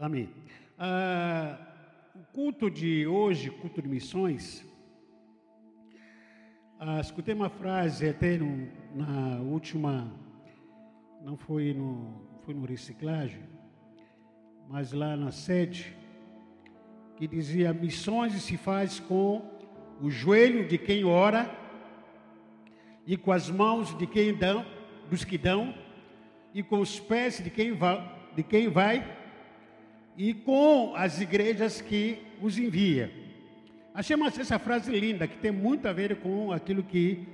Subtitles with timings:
[0.00, 0.28] Amém.
[0.78, 1.58] Ah,
[2.14, 4.64] o culto de hoje, culto de missões,
[6.78, 10.08] ah, escutei uma frase até no, na última,
[11.20, 12.14] não foi no,
[12.44, 13.42] foi no reciclagem,
[14.68, 15.96] mas lá na sede,
[17.16, 19.42] que dizia: missões se faz com
[20.00, 21.52] o joelho de quem ora
[23.04, 24.64] e com as mãos de quem dão,
[25.10, 25.74] dos que dão
[26.54, 27.76] e com os pés de quem
[28.36, 29.17] de quem vai
[30.18, 33.10] e com as igrejas que os envia.
[33.94, 37.24] Achei essa frase linda, que tem muito a ver com aquilo que,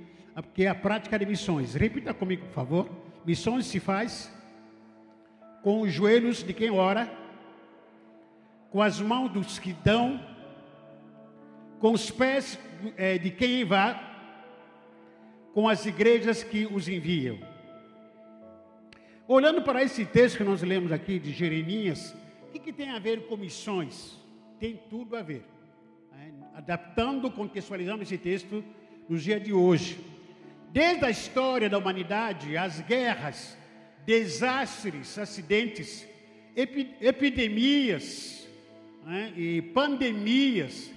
[0.53, 1.73] que é a prática de missões.
[1.73, 2.89] Repita comigo, por favor.
[3.25, 4.31] Missões se faz
[5.63, 7.11] com os joelhos de quem ora,
[8.69, 10.23] com as mãos dos que dão,
[11.79, 12.59] com os pés
[12.97, 13.99] é, de quem vai,
[15.55, 17.39] com as igrejas que os enviam.
[19.27, 22.15] Olhando para esse texto que nós lemos aqui de Jeremias,
[22.55, 24.17] que, que tem a ver com missões?
[24.59, 25.45] Tem tudo a ver.
[26.11, 26.31] Né?
[26.53, 28.63] Adaptando, contextualizando esse texto
[29.09, 29.99] nos dias de hoje.
[30.71, 33.57] Desde a história da humanidade, as guerras,
[34.05, 36.07] desastres, acidentes,
[37.01, 38.47] epidemias
[39.05, 39.33] né?
[39.35, 40.91] e pandemias,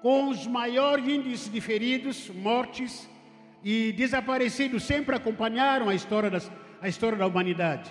[0.00, 3.08] com os maiores índices de feridos, mortes
[3.64, 7.90] e desaparecidos, sempre acompanharam a história das a história da humanidade.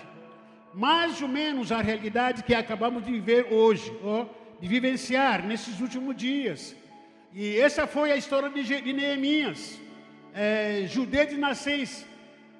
[0.74, 3.92] Mais ou menos a realidade que acabamos de viver hoje,
[4.60, 6.74] de vivenciar nesses últimos dias.
[7.32, 9.80] E essa foi a história de, de Neemias,
[10.34, 12.04] é, judeu de nascença.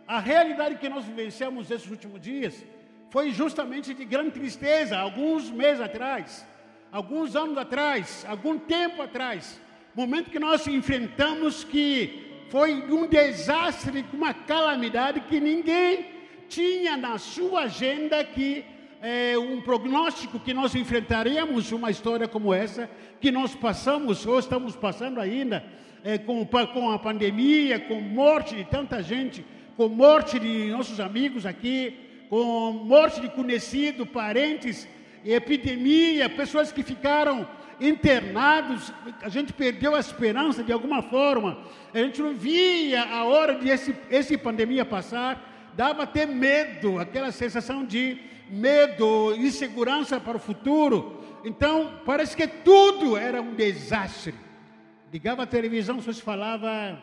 [0.07, 2.65] A realidade que nós vivenciamos nesses últimos dias
[3.11, 6.47] foi justamente de grande tristeza, alguns meses atrás,
[6.93, 9.61] alguns anos atrás, algum tempo atrás.
[9.93, 16.14] Momento que nós enfrentamos que foi um desastre, uma calamidade que ninguém
[16.55, 18.65] tinha na sua agenda que
[19.03, 22.89] é, um prognóstico que nós enfrentaríamos uma história como essa,
[23.21, 25.65] que nós passamos ou estamos passando ainda,
[26.05, 29.45] é, com, com a pandemia, com morte de tanta gente,
[29.77, 31.97] com morte de nossos amigos aqui,
[32.31, 34.87] com morte de conhecido, parentes,
[35.25, 37.49] epidemia, pessoas que ficaram
[37.81, 41.59] internados, a gente perdeu a esperança de alguma forma,
[41.93, 47.33] a gente não via a hora de esse, esse pandemia passar, dava até medo, aquela
[47.33, 48.19] sensação de
[48.49, 51.21] medo, insegurança para o futuro.
[51.45, 54.35] Então, parece que tudo era um desastre.
[55.13, 56.99] Ligava a televisão, só se falava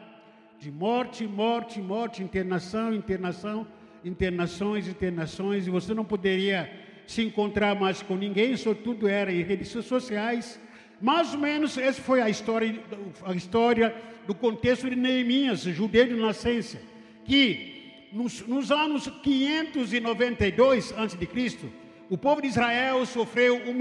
[0.60, 3.68] de morte, morte, morte, internação, internação,
[4.04, 6.70] internações, internações, e você não poderia
[7.08, 10.60] se encontrar mais com ninguém, só tudo era em redes sociais.
[11.00, 12.80] Mais ou menos essa foi a história,
[13.24, 13.96] a história
[14.28, 16.80] do contexto de Neemias, judeu de nascença,
[17.26, 17.81] que
[18.12, 21.70] nos, nos anos 592 a.C.,
[22.10, 23.80] o povo de Israel sofreu um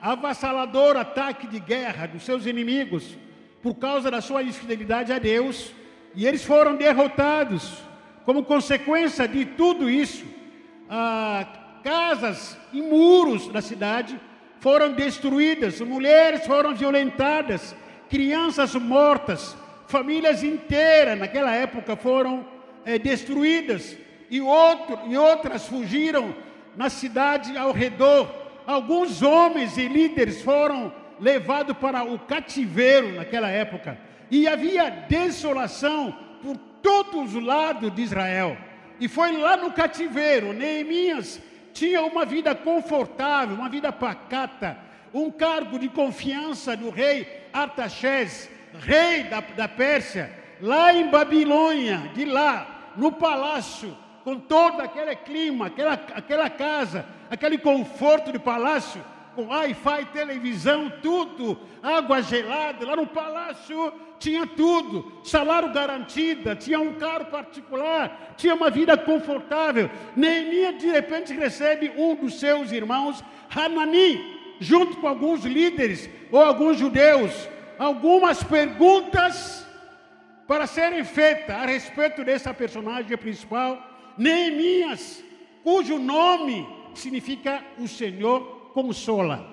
[0.00, 3.18] avassalador ataque de guerra dos seus inimigos
[3.62, 5.74] por causa da sua infidelidade a Deus,
[6.14, 7.82] e eles foram derrotados.
[8.24, 10.24] Como consequência de tudo isso,
[10.88, 11.46] ah,
[11.82, 14.18] casas e muros da cidade
[14.60, 17.74] foram destruídas, mulheres foram violentadas,
[18.08, 22.46] crianças mortas, famílias inteiras naquela época foram
[22.88, 23.98] é, destruídas
[24.30, 26.34] e, outro, e outras fugiram
[26.74, 28.34] na cidade ao redor.
[28.66, 30.90] Alguns homens e líderes foram
[31.20, 33.98] levados para o cativeiro naquela época.
[34.30, 38.56] E havia desolação por todos os lados de Israel.
[38.98, 41.42] E foi lá no cativeiro, Neemias
[41.74, 44.78] tinha uma vida confortável, uma vida pacata,
[45.12, 48.48] um cargo de confiança do rei Artaxerxes,
[48.80, 55.66] rei da, da Pérsia, lá em Babilônia, de lá, no palácio, com todo aquele clima,
[55.66, 59.02] aquela, aquela casa, aquele conforto de palácio,
[59.34, 66.94] com Wi-Fi, televisão, tudo, água gelada, lá no palácio tinha tudo, salário garantido, tinha um
[66.94, 69.88] carro particular, tinha uma vida confortável.
[70.16, 73.22] Neemias de repente recebe um dos seus irmãos,
[73.54, 77.48] Hanani, junto com alguns líderes ou alguns judeus,
[77.78, 79.67] algumas perguntas
[80.48, 83.78] para serem feitas a respeito dessa personagem principal,
[84.16, 85.22] Neemias,
[85.62, 89.46] cujo nome significa o Senhor consola.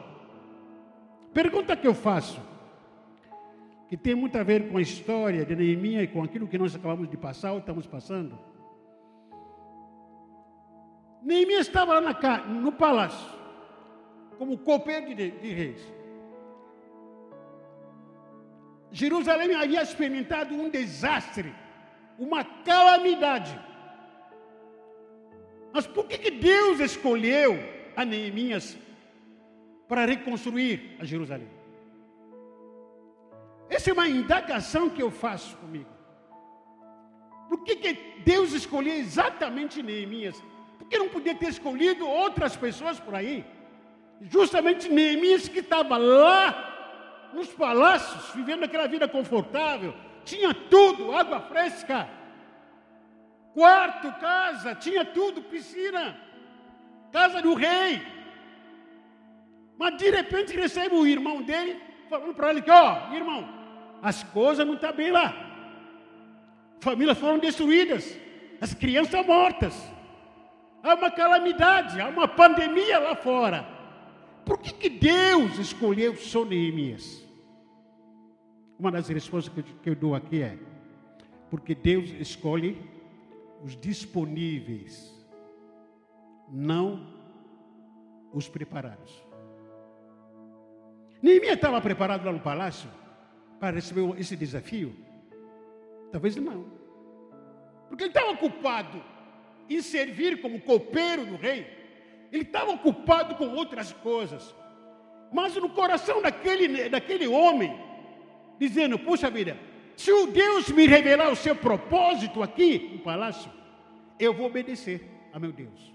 [1.33, 2.39] Pergunta que eu faço,
[3.89, 6.73] que tem muito a ver com a história de Neemias e com aquilo que nós
[6.73, 8.39] acabamos de passar ou estamos passando.
[11.21, 13.27] Neemias estava lá na, no palácio,
[14.37, 15.93] como copeiro de, de reis.
[19.01, 21.53] Jerusalém havia experimentado um desastre,
[22.17, 23.53] uma calamidade.
[25.73, 27.51] Mas por que, que Deus escolheu
[27.95, 28.77] a Neemias
[29.87, 31.49] para reconstruir a Jerusalém.
[33.69, 35.89] Essa é uma indagação que eu faço comigo.
[37.49, 40.41] Por que, que Deus escolheu exatamente Neemias?
[40.77, 43.45] Por que não podia ter escolhido outras pessoas por aí?
[44.21, 46.74] Justamente Neemias que estava lá
[47.35, 49.93] nos palácios, vivendo aquela vida confortável,
[50.23, 52.07] tinha tudo, água fresca,
[53.53, 56.17] quarto, casa, tinha tudo, piscina,
[57.11, 58.01] casa do rei.
[59.77, 61.79] Mas de repente recebe o irmão dele
[62.09, 63.47] falando para ele que, ó, oh, irmão,
[64.01, 65.33] as coisas não estão tá bem lá.
[66.79, 68.17] Famílias foram destruídas,
[68.61, 69.73] as crianças mortas.
[70.81, 73.67] Há uma calamidade, há uma pandemia lá fora.
[74.45, 77.24] Por que, que Deus escolheu só Neemias?
[78.77, 80.57] Uma das respostas que eu, dou aqui é:
[81.49, 82.77] porque Deus escolhe
[83.63, 85.13] os disponíveis,
[86.49, 87.07] não
[88.33, 89.23] os preparados.
[91.21, 92.89] Neemias estava preparado lá no palácio
[93.59, 94.95] para receber esse desafio?
[96.11, 96.65] Talvez não.
[97.87, 99.01] Porque ele estava ocupado
[99.69, 101.65] em servir como copeiro do rei.
[102.31, 104.53] Ele estava ocupado com outras coisas.
[105.31, 107.75] Mas no coração daquele, daquele homem,
[108.59, 109.57] dizendo: Puxa vida,
[109.95, 113.51] se o Deus me revelar o seu propósito aqui no palácio,
[114.19, 115.93] eu vou obedecer a meu Deus.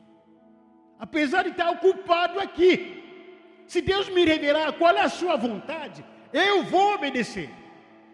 [0.98, 3.02] Apesar de estar ocupado aqui,
[3.66, 7.48] se Deus me revelar qual é a sua vontade, eu vou obedecer.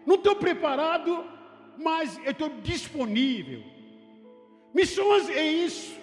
[0.05, 1.25] Não estou preparado,
[1.77, 3.63] mas eu estou disponível.
[4.73, 5.95] Missões é isso.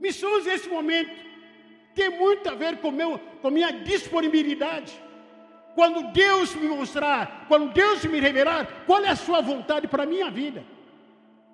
[0.00, 1.14] Missões é esse momento.
[1.94, 4.92] Tem muito a ver com, meu, com minha disponibilidade.
[5.74, 10.06] Quando Deus me mostrar, quando Deus me revelar qual é a sua vontade para a
[10.06, 10.64] minha vida,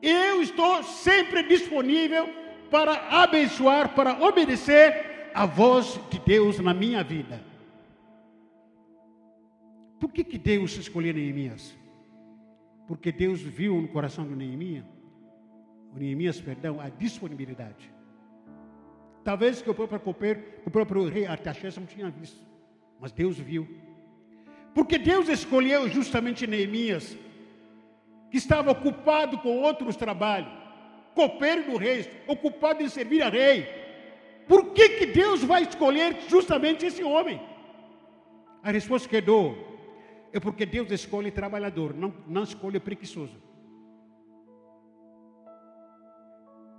[0.03, 2.29] eu estou sempre disponível
[2.71, 7.43] para abençoar, para obedecer a voz de Deus na minha vida.
[9.99, 11.77] Por que, que Deus escolheu Neemias?
[12.87, 14.85] Porque Deus viu no coração do Neemias,
[15.95, 17.93] Neemias, perdão, a disponibilidade.
[19.23, 20.01] Talvez que o próprio
[20.65, 22.41] o próprio rei Artaxerxes não tinha visto,
[22.99, 23.69] mas Deus viu.
[24.75, 27.17] Porque Deus escolheu justamente Neemias,
[28.31, 30.53] que estava ocupado com outros trabalhos,
[31.15, 33.67] copeiro do rei, ocupado em servir a rei,
[34.47, 37.41] por que, que Deus vai escolher justamente esse homem?
[38.63, 39.57] A resposta que dou
[40.33, 43.37] é porque Deus escolhe trabalhador, não, não escolhe preguiçoso.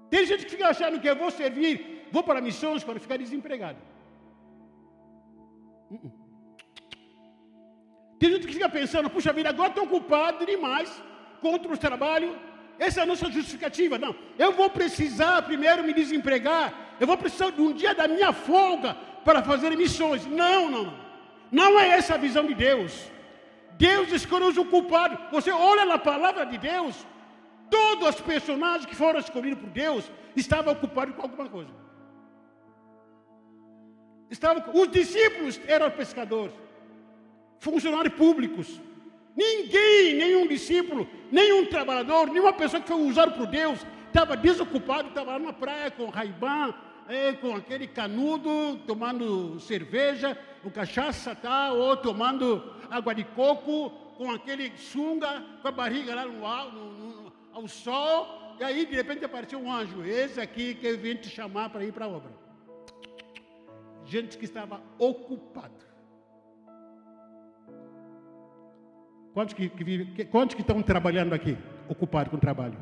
[0.10, 3.80] Tem gente que fica achando que eu vou servir, vou para missões para ficar desempregado.
[5.90, 6.21] Uh -uh.
[8.22, 10.90] Tem gente que fica pensando, puxa vida, agora estou ocupado demais
[11.42, 12.34] com outros trabalhos.
[12.88, 13.98] Essa é a nossa justificativa.
[14.06, 14.14] Não,
[14.46, 16.66] eu vou precisar primeiro me desempregar
[17.02, 18.96] eu vou precisar de um dia da minha folga
[19.26, 20.24] para fazer missões.
[20.28, 20.94] Não, não,
[21.52, 21.80] não.
[21.80, 22.92] É essa a visão de Deus.
[23.72, 25.18] Deus escolheu os culpados.
[25.32, 26.96] Você olha na palavra de Deus,
[27.72, 31.72] todos os personagens que foram escolhidos por Deus estavam ocupados com alguma coisa.
[34.30, 36.54] Estavam, os discípulos eram pescadores,
[37.62, 38.82] funcionários públicos.
[39.38, 45.34] Ninguém, nenhum discípulo, nenhum trabalhador, nenhuma pessoa que foi usada por Deus, estava desocupado, estava
[45.34, 46.74] lá na praia com Raibã,
[47.08, 54.32] é, com aquele canudo, tomando cerveja, o cachaça, tá, ou tomando água de coco, com
[54.32, 56.32] aquele sunga, com a barriga lá no,
[56.72, 60.98] no, no, ao sol, e aí de repente apareceu um anjo, esse aqui que eu
[60.98, 62.32] vim te chamar para ir para a obra.
[64.04, 65.91] Gente que estava ocupado.
[69.34, 71.58] Quantos que, que, quantos que estão trabalhando aqui?
[71.88, 72.78] Ocupado com trabalho.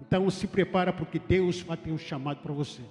[0.00, 2.82] Então se prepara porque Deus vai ter um chamado para você.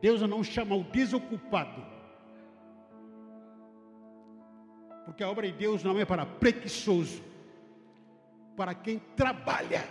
[0.00, 1.82] Deus não chama o desocupado.
[5.04, 7.22] Porque a obra de Deus não é para preguiçoso,
[8.56, 9.84] para quem trabalha.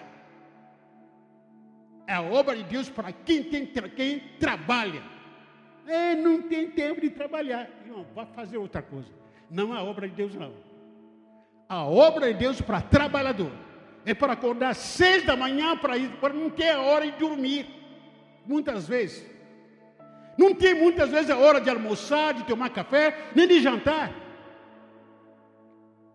[2.06, 5.02] É a obra de Deus para quem, tem, quem trabalha.
[5.86, 7.70] É, não tem tempo de trabalhar.
[7.86, 9.10] Não, vai fazer outra coisa.
[9.50, 10.54] Não é a obra de Deus, não.
[11.68, 13.52] A obra de Deus para trabalhador.
[14.06, 17.68] É para acordar seis da manhã para ir, para não ter a hora de dormir.
[18.46, 19.26] Muitas vezes.
[20.38, 24.12] Não tem muitas vezes a hora de almoçar, de tomar café, nem de jantar.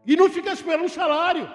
[0.07, 1.49] E não fica esperando um salário.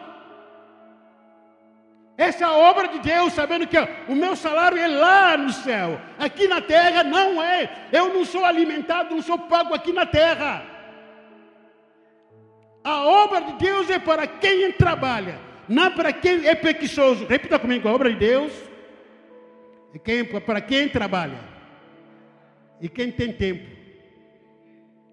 [2.15, 5.99] Essa é a obra de Deus, sabendo que o meu salário é lá no céu.
[6.19, 7.87] Aqui na terra não é.
[7.91, 10.63] Eu não sou alimentado, não sou pago aqui na terra.
[12.83, 17.25] A obra de Deus é para quem trabalha, não para quem é preguiçoso.
[17.25, 18.51] Repita comigo: a obra de Deus
[19.93, 21.39] é para quem trabalha
[22.81, 23.65] e quem tem tempo.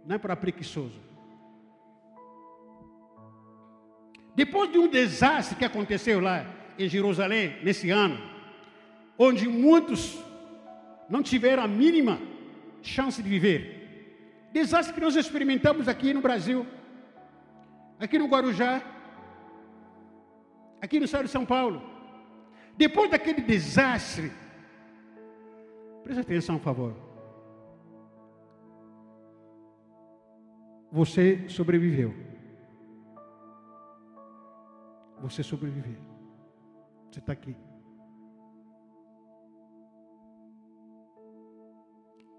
[0.04, 0.98] não é para preguiçoso.
[4.34, 6.46] Depois de um desastre que aconteceu lá
[6.78, 8.18] em Jerusalém, nesse ano,
[9.18, 10.18] onde muitos
[11.08, 12.18] não tiveram a mínima
[12.82, 14.48] chance de viver.
[14.52, 16.66] Desastre que nós experimentamos aqui no Brasil,
[18.00, 18.82] aqui no Guarujá,
[20.80, 21.82] aqui no estado de São Paulo.
[22.76, 24.32] Depois daquele desastre,
[26.02, 26.96] preste atenção, por favor.
[30.90, 32.14] Você sobreviveu.
[35.20, 36.00] Você sobreviveu.
[37.10, 37.54] Você está aqui.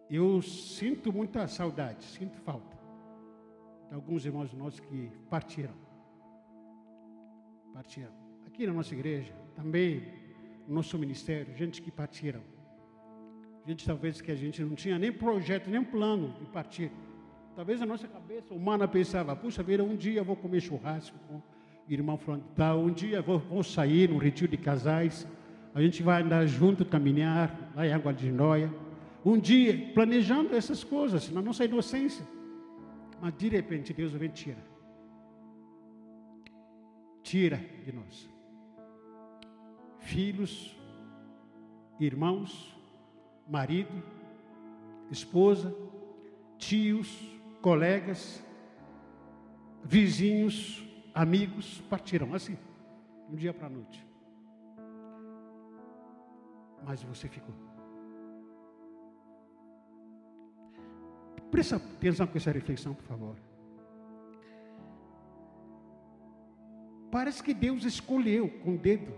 [0.10, 2.71] Eu sinto muita saudade, sinto falta
[3.92, 5.74] alguns irmãos nossos que partiram.
[7.74, 8.12] Partiram.
[8.48, 10.04] Aqui na nossa igreja, também
[10.68, 12.42] no nosso ministério, gente que partiram.
[13.66, 16.92] Gente talvez que a gente não tinha nem projeto, nem plano de partir.
[17.56, 21.36] Talvez a nossa cabeça humana pensava, puxa vida, um dia eu vou comer churrasco com
[21.36, 21.42] o
[21.88, 25.28] irmão falando tal, um dia eu vou, vou sair no retiro de casais,
[25.76, 28.74] a gente vai andar junto, caminhar lá em Água de Noia
[29.24, 32.26] um dia planejando essas coisas na nossa inocência.
[33.22, 34.64] Mas de repente Deus vem e tira.
[37.22, 38.28] Tira de nós.
[40.00, 40.76] Filhos,
[42.00, 42.76] irmãos,
[43.48, 44.04] marido,
[45.12, 45.72] esposa,
[46.58, 47.16] tios,
[47.62, 48.44] colegas,
[49.84, 52.58] vizinhos, amigos partiram assim,
[53.30, 54.04] um dia para a noite.
[56.84, 57.71] Mas você ficou.
[61.52, 63.36] Presta atenção com essa reflexão, por favor.
[67.12, 69.14] Parece que Deus escolheu com o dedo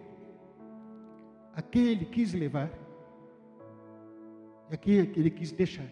[1.55, 2.71] a quem Ele quis levar
[4.71, 5.87] e a quem Ele quis deixar.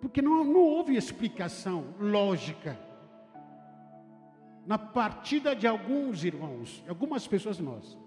[0.00, 2.78] Porque não, não houve explicação lógica
[4.66, 7.98] na partida de alguns irmãos, algumas pessoas nós.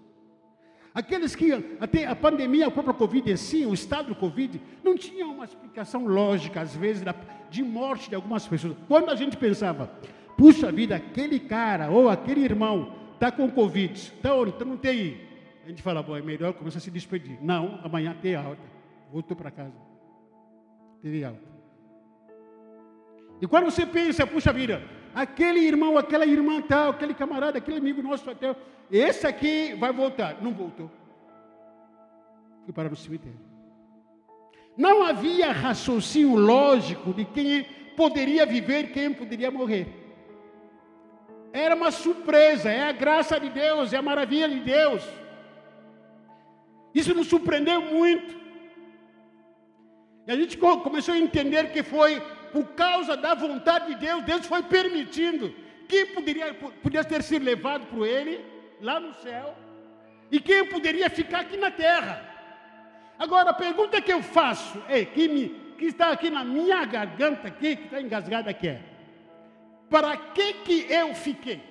[0.94, 4.96] Aqueles que até a pandemia, a própria Covid em si, o estado do Covid, não
[4.96, 7.02] tinha uma explicação lógica, às vezes,
[7.50, 8.76] de morte de algumas pessoas.
[8.86, 9.90] Quando a gente pensava,
[10.36, 14.30] puxa vida, aquele cara ou aquele irmão está com Covid, está?
[14.42, 15.18] Está no TI.
[15.64, 17.38] A gente fala, bom, é melhor começar a se despedir.
[17.40, 18.62] Não, amanhã tem alta.
[19.10, 19.72] Voltou para casa.
[21.00, 21.52] Teve alta.
[23.40, 24.82] E quando você pensa, puxa vida,
[25.14, 28.54] aquele irmão, aquela irmã tal, aquele camarada, aquele amigo nosso até,
[28.98, 30.42] esse aqui vai voltar.
[30.42, 30.90] Não voltou.
[32.64, 33.40] Foi para o cemitério.
[34.76, 37.64] Não havia raciocínio lógico de quem
[37.96, 39.86] poderia viver, quem poderia morrer.
[41.52, 45.02] Era uma surpresa, é a graça de Deus, é a maravilha de Deus.
[46.94, 48.34] Isso nos surpreendeu muito.
[50.26, 52.20] E a gente começou a entender que foi
[52.52, 55.54] por causa da vontade de Deus, Deus foi permitindo.
[55.88, 58.51] Quem poderia, poderia ter sido levado para ele,
[58.82, 59.54] lá no céu,
[60.30, 62.28] e quem poderia ficar aqui na terra.
[63.18, 65.48] Agora, a pergunta que eu faço, é, que, me,
[65.78, 68.82] que está aqui na minha garganta, aqui, que está engasgada aqui, é:
[69.88, 71.62] para que, que eu fiquei?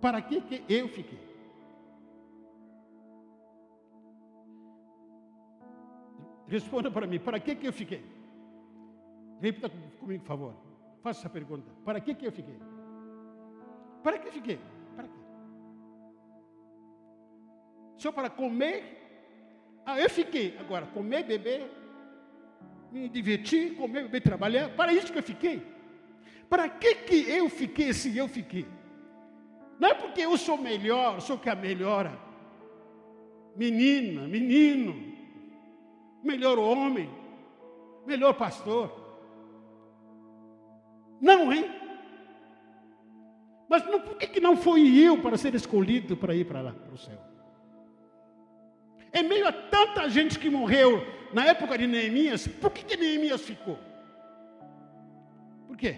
[0.00, 1.18] Para que, que eu fiquei?
[6.46, 8.04] Responda para mim, para que, que eu fiquei?
[9.40, 10.63] Repita comigo, por favor.
[11.04, 11.70] Faça essa pergunta.
[11.84, 12.58] Para que, que eu fiquei?
[14.02, 14.58] Para que fiquei?
[14.96, 15.20] Para quê?
[17.98, 19.82] Só para comer?
[19.84, 20.56] Ah, eu fiquei.
[20.58, 21.70] Agora, comer, beber,
[22.90, 24.70] me divertir, comer, beber, trabalhar.
[24.70, 25.62] Para isso que eu fiquei.
[26.48, 28.66] Para que, que eu fiquei se eu fiquei?
[29.78, 32.18] Não é porque eu sou melhor, sou que a melhora.
[33.54, 34.94] Menina, menino,
[36.22, 37.10] melhor homem,
[38.06, 39.03] melhor pastor.
[41.24, 41.64] Não, hein?
[43.66, 46.72] Mas não, por que, que não foi eu para ser escolhido para ir para lá,
[46.72, 47.18] para o céu?
[49.10, 51.02] Em meio a tanta gente que morreu
[51.32, 53.78] na época de Neemias, por que, que Neemias ficou?
[55.66, 55.96] Por quê?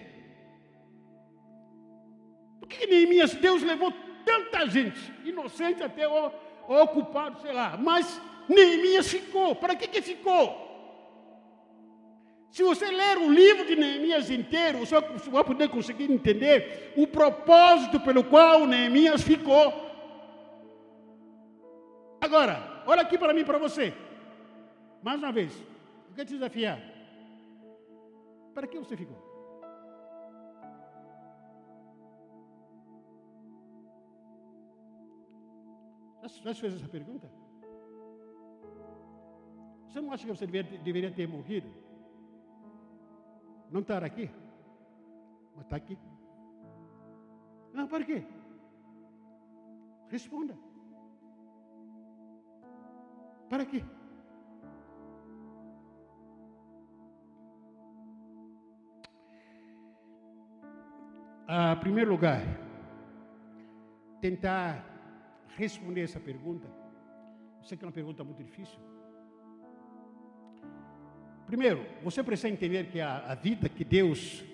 [2.61, 3.93] Por que, que Neemias, Deus levou
[4.25, 6.31] tanta gente, inocente até o,
[6.69, 9.57] o ocupado, sei lá, mas Neemias ficou.
[9.57, 10.66] Para que, que ficou?
[12.57, 14.95] Se você ler o livro de Neemias inteiro, você
[15.31, 19.67] vai poder conseguir entender o propósito pelo qual Neemias ficou.
[22.19, 23.93] Agora, olha aqui para mim, para você.
[25.03, 25.53] Mais uma vez,
[26.09, 26.81] eu quero te desafiar.
[28.55, 29.19] Para que você ficou?
[36.23, 37.31] Já, já fez essa pergunta?
[39.91, 41.85] Você não acha que você deveria ter morrido?
[43.71, 44.31] Não estar aqui?
[45.55, 45.99] Mas está aqui.
[47.73, 48.25] Não, para quê?
[50.09, 50.57] Responda.
[53.49, 53.83] Para quê?
[61.49, 62.43] Ah, primeiro lugar,
[64.21, 64.85] tentar
[65.57, 66.67] responder essa pergunta.
[67.59, 68.81] Eu sei que é uma pergunta muito difícil.
[71.47, 74.45] Primeiro, você precisa entender que a, a vida que Deus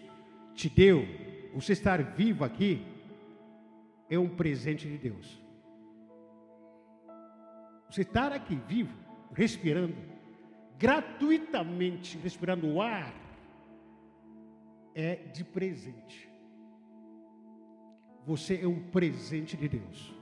[0.54, 1.06] te deu,
[1.54, 2.84] você estar vivo aqui,
[4.08, 5.40] é um presente de Deus.
[7.90, 8.94] Você estar aqui vivo,
[9.34, 9.94] respirando,
[10.78, 13.14] gratuitamente respirando o ar,
[14.94, 16.28] é de presente.
[18.26, 20.14] Você é um presente de Deus.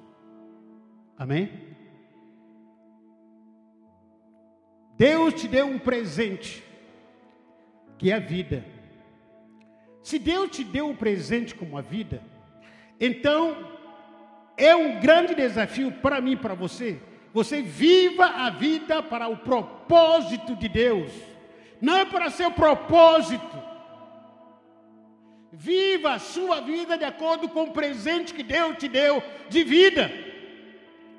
[1.16, 1.69] Amém?
[5.00, 6.62] Deus te deu um presente,
[7.96, 8.62] que é a vida.
[10.02, 12.22] Se Deus te deu um presente como a vida,
[13.00, 13.66] então
[14.58, 17.00] é um grande desafio para mim, para você.
[17.32, 21.10] Você viva a vida para o propósito de Deus,
[21.80, 23.58] não é para seu propósito.
[25.50, 30.12] Viva a sua vida de acordo com o presente que Deus te deu de vida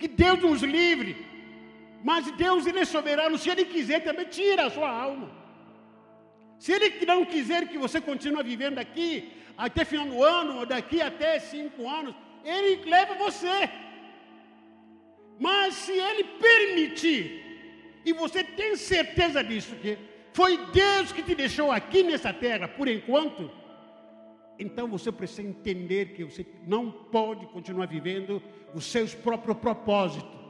[0.02, 1.16] que Deus nos livre.
[2.04, 5.30] Mas Deus ele é soberano, se ele quiser também tira a sua alma.
[6.58, 11.02] Se ele não quiser que você continue vivendo aqui até final do ano, ou daqui
[11.02, 13.70] até cinco anos, ele leva você.
[15.40, 19.98] Mas se ele permitir, e você tem certeza disso, que
[20.34, 23.50] foi Deus que te deixou aqui nessa terra por enquanto,
[24.58, 28.42] então você precisa entender que você não pode continuar vivendo
[28.74, 30.41] os seus próprios propósitos,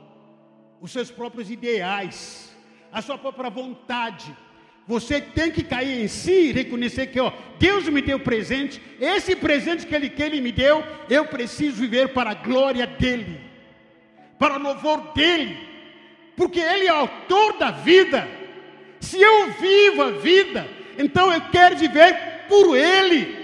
[0.81, 2.51] os seus próprios ideais,
[2.91, 4.35] a sua própria vontade.
[4.87, 9.35] Você tem que cair em si e reconhecer que ó, Deus me deu presente, esse
[9.35, 13.39] presente que ele, que ele me deu, eu preciso viver para a glória dele,
[14.39, 15.55] para o louvor dele,
[16.35, 18.27] porque ele é autor da vida.
[18.99, 20.67] Se eu vivo a vida,
[20.97, 23.40] então eu quero viver por ele.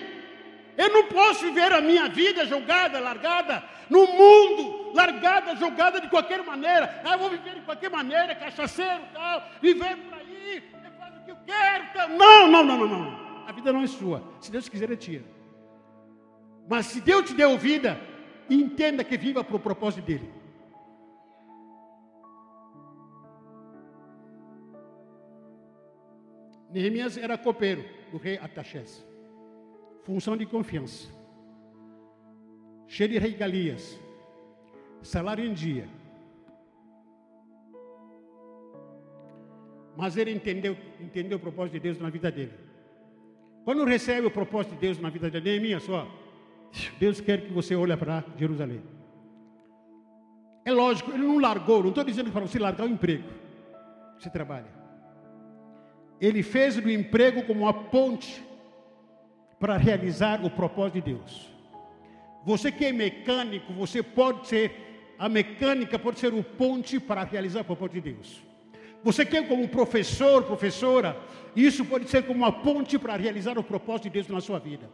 [0.78, 6.44] Eu não posso viver a minha vida jogada, largada no mundo, largada, jogada de qualquer
[6.44, 7.02] maneira.
[7.04, 11.26] Ah, eu vou viver de qualquer maneira, cachaceiro, tal, viver por aí, eu faço o
[11.26, 11.84] que eu quero.
[11.94, 12.10] Tal.
[12.10, 13.28] Não, não, não, não, não.
[13.48, 14.22] A vida não é sua.
[14.40, 15.26] Se Deus quiser, ele tira.
[16.70, 18.00] Mas se Deus te deu vida,
[18.48, 20.32] entenda que viva para o propósito dele.
[26.70, 29.08] Neemias era copeiro do rei Ataxés
[30.08, 31.10] função de confiança,
[32.88, 34.00] cheio de regalias,
[35.02, 35.86] salário em dia.
[39.98, 42.54] Mas ele entendeu, entendeu o propósito de Deus na vida dele.
[43.66, 46.08] Quando recebe o propósito de Deus na vida dele, Neemias, só,
[46.98, 48.82] Deus quer que você olhe para Jerusalém.
[50.64, 53.28] É lógico, ele não largou, não estou dizendo para você largar o emprego.
[54.18, 54.72] Você trabalha.
[56.22, 58.47] Ele fez do emprego como uma ponte
[59.60, 61.50] para realizar o propósito de Deus.
[62.46, 67.62] Você que é mecânico, você pode ser, a mecânica pode ser o ponte para realizar
[67.62, 68.44] o propósito de Deus.
[69.04, 71.18] Você que é como professor, professora,
[71.56, 74.90] isso pode ser como uma ponte para realizar o propósito de Deus na sua vida.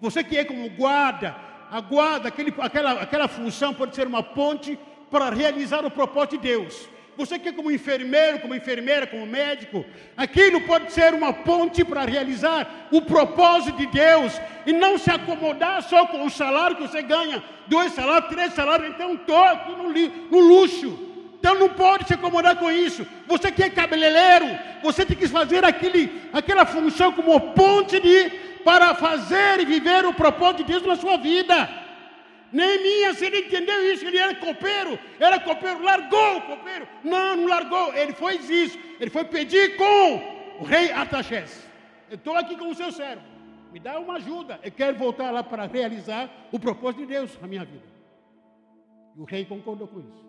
[0.00, 1.36] Você que é como guarda,
[1.70, 4.78] a guarda, aquele, aquela, aquela função pode ser uma ponte
[5.10, 6.88] para realizar o propósito de Deus.
[7.16, 9.84] Você quer como enfermeiro, como enfermeira, como médico,
[10.16, 15.82] aquilo pode ser uma ponte para realizar o propósito de Deus e não se acomodar
[15.82, 19.12] só com o salário que você ganha, dois salários, três salários, então
[19.44, 19.92] aqui no,
[20.30, 20.98] no luxo.
[21.38, 23.06] Então não pode se acomodar com isso.
[23.26, 28.30] Você que é cabeleireiro, você tem que fazer aquele, aquela função como ponte de,
[28.64, 31.83] para fazer e viver o propósito de Deus na sua vida.
[32.52, 36.86] Neemias, ele entendeu isso, ele era copeiro, era copeiro, largou o copeiro.
[37.02, 38.78] Não, não largou, ele fez isso.
[39.00, 41.66] Ele foi pedir com o rei Artaxerxes.
[42.08, 43.22] Eu estou aqui com o seu servo,
[43.72, 44.60] me dá uma ajuda.
[44.62, 47.86] Eu quero voltar lá para realizar o propósito de Deus na minha vida.
[49.16, 50.24] E o rei concordou com isso.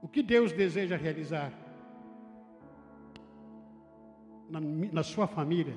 [0.00, 1.50] O que Deus deseja realizar
[4.60, 4.60] na,
[4.92, 5.74] na sua família,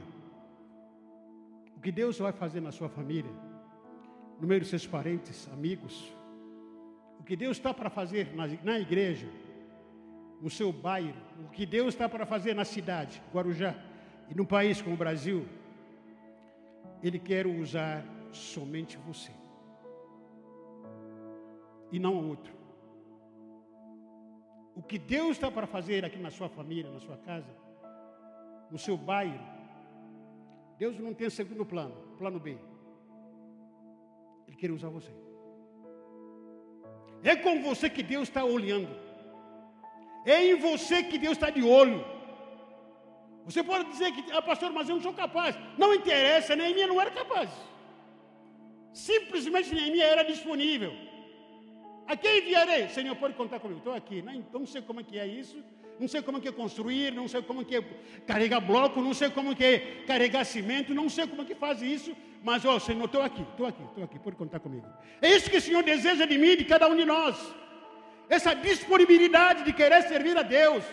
[1.75, 3.31] o que Deus vai fazer na sua família,
[4.39, 6.13] no meio dos seus parentes, amigos,
[7.19, 9.27] o que Deus está para fazer na, na igreja,
[10.41, 13.75] no seu bairro, o que Deus está para fazer na cidade, Guarujá,
[14.29, 15.45] e num país como o Brasil,
[17.01, 19.31] Ele quer usar somente você.
[21.91, 22.53] e não outro.
[24.75, 27.49] O que Deus está para fazer aqui na sua família, na sua casa,
[28.71, 29.39] no seu bairro,
[30.77, 32.57] Deus não tem segundo plano, plano B.
[34.47, 35.11] Ele quer usar você.
[37.23, 38.89] É com você que Deus está olhando.
[40.25, 42.05] É em você que Deus está de olho.
[43.45, 45.57] Você pode dizer que, ah, pastor, mas eu não sou capaz.
[45.77, 47.49] Não interessa, Neemias não era capaz.
[48.93, 50.93] Simplesmente Neemias era disponível.
[52.07, 52.87] A quem enviarei?
[52.89, 53.79] Senhor, pode contar comigo.
[53.79, 54.21] Estou aqui.
[54.21, 55.63] Não, não sei como é que é isso.
[55.99, 57.11] Não sei como é que construir.
[57.13, 57.81] Não sei como é que
[58.25, 59.01] carregar bloco.
[59.01, 60.93] Não sei como é que carregar cimento.
[60.93, 62.15] Não sei como é que faz isso.
[62.43, 63.41] Mas, ó, Senhor, estou aqui.
[63.41, 63.83] Estou aqui.
[63.83, 64.19] Estou aqui.
[64.19, 64.87] Pode contar comigo.
[65.21, 67.35] É isso que o Senhor deseja de mim, de cada um de nós.
[68.29, 70.83] Essa disponibilidade de querer servir a Deus.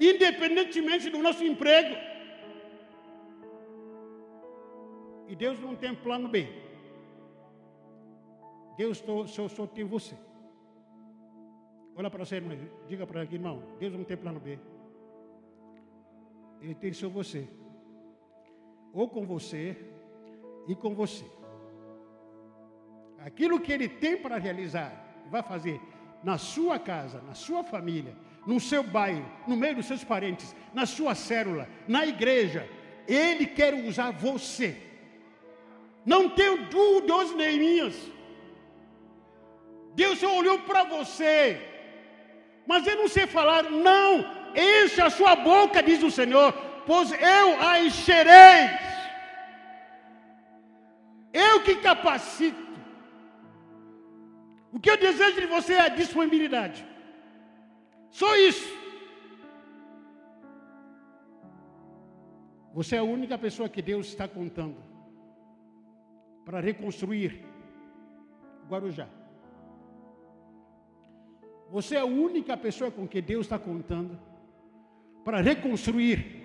[0.00, 1.96] Independentemente do nosso emprego.
[5.28, 6.48] E Deus não tem plano B.
[8.76, 9.02] Deus
[9.34, 10.14] só, só tem você.
[11.96, 12.58] Olha para você, irmão.
[12.86, 13.62] Diga para aqui, irmão.
[13.80, 14.58] Deus não tem plano B.
[16.60, 17.48] Ele tem só você.
[18.92, 19.76] Ou com você
[20.68, 21.24] e com você.
[23.18, 24.92] Aquilo que ele tem para realizar,
[25.30, 25.80] vai fazer
[26.22, 28.14] na sua casa, na sua família,
[28.46, 32.68] no seu bairro, no meio dos seus parentes, na sua célula, na igreja.
[33.08, 34.76] Ele quer usar você.
[36.04, 37.96] Não tenho dúvidas, Neemias.
[39.94, 41.75] Deus olhou para você
[42.66, 44.24] mas eu não sei falar, não,
[44.54, 46.52] enche a sua boca, diz o Senhor,
[46.86, 48.62] pois eu a encherei.
[51.32, 52.66] Eu que capacito.
[54.72, 56.86] O que eu desejo de você é a disponibilidade.
[58.10, 58.74] Só isso.
[62.74, 64.76] Você é a única pessoa que Deus está contando
[66.44, 67.42] para reconstruir
[68.68, 69.08] Guarujá.
[71.70, 74.18] Você é a única pessoa com que Deus está contando
[75.24, 76.36] para reconstruir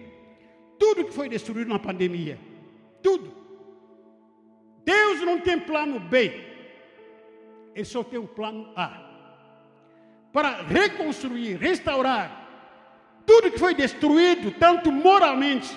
[0.80, 2.40] tudo que foi destruído na pandemia.
[3.04, 3.32] Tudo.
[4.84, 6.32] Deus não tem plano B.
[7.76, 9.10] Ele só tem o plano A.
[10.34, 12.40] Para reconstruir, restaurar
[13.26, 15.70] tudo que foi destruído, tanto moralmente,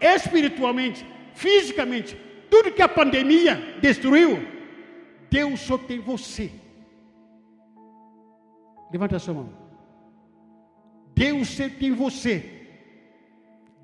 [0.00, 2.16] espiritualmente, fisicamente,
[2.50, 4.46] tudo que a pandemia destruiu,
[5.30, 6.50] Deus só tem você
[8.92, 9.50] Levanta a sua mão.
[11.14, 12.44] Deus tem você.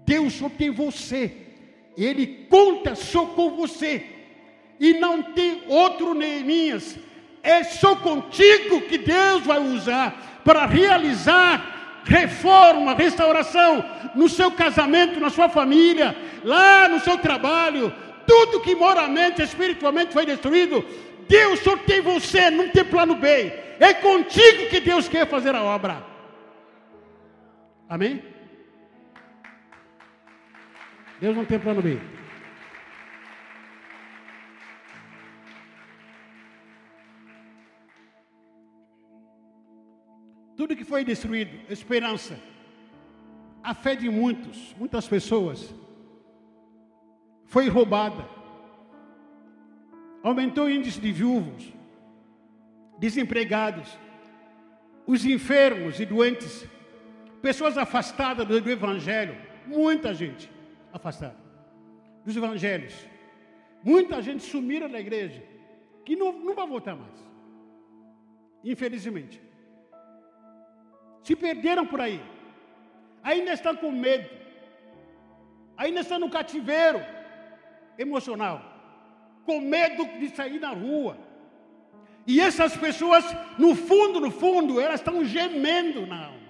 [0.04, 1.32] Deus só tem você.
[1.96, 4.04] Ele conta só com você.
[4.78, 6.98] E não tem outro Neemias.
[7.42, 15.28] É só contigo que Deus vai usar para realizar reforma, restauração no seu casamento, na
[15.28, 17.92] sua família, lá no seu trabalho.
[18.26, 20.84] Tudo que moralmente, espiritualmente foi destruído,
[21.28, 23.52] Deus só tem você, não tem plano B.
[23.78, 26.04] É contigo que Deus quer fazer a obra.
[27.88, 28.22] Amém?
[31.20, 31.98] Deus não tem plano B.
[40.56, 42.40] Tudo que foi destruído, esperança,
[43.62, 45.74] a fé de muitos, muitas pessoas,
[47.44, 48.35] foi roubada.
[50.26, 51.72] Aumentou o índice de viúvos,
[52.98, 53.96] desempregados,
[55.06, 56.66] os enfermos e doentes,
[57.40, 59.36] pessoas afastadas do Evangelho,
[59.68, 60.50] muita gente
[60.92, 61.36] afastada
[62.24, 62.92] dos Evangelhos,
[63.84, 65.40] muita gente sumira da igreja,
[66.04, 67.14] que não, não vai voltar mais,
[68.64, 69.40] infelizmente.
[71.22, 72.20] Se perderam por aí,
[73.22, 74.28] ainda estão com medo,
[75.76, 77.00] ainda estão no cativeiro
[77.96, 78.75] emocional,
[79.46, 81.16] com medo de sair na rua,
[82.26, 83.24] e essas pessoas,
[83.56, 86.40] no fundo, no fundo, elas estão gemendo na alma,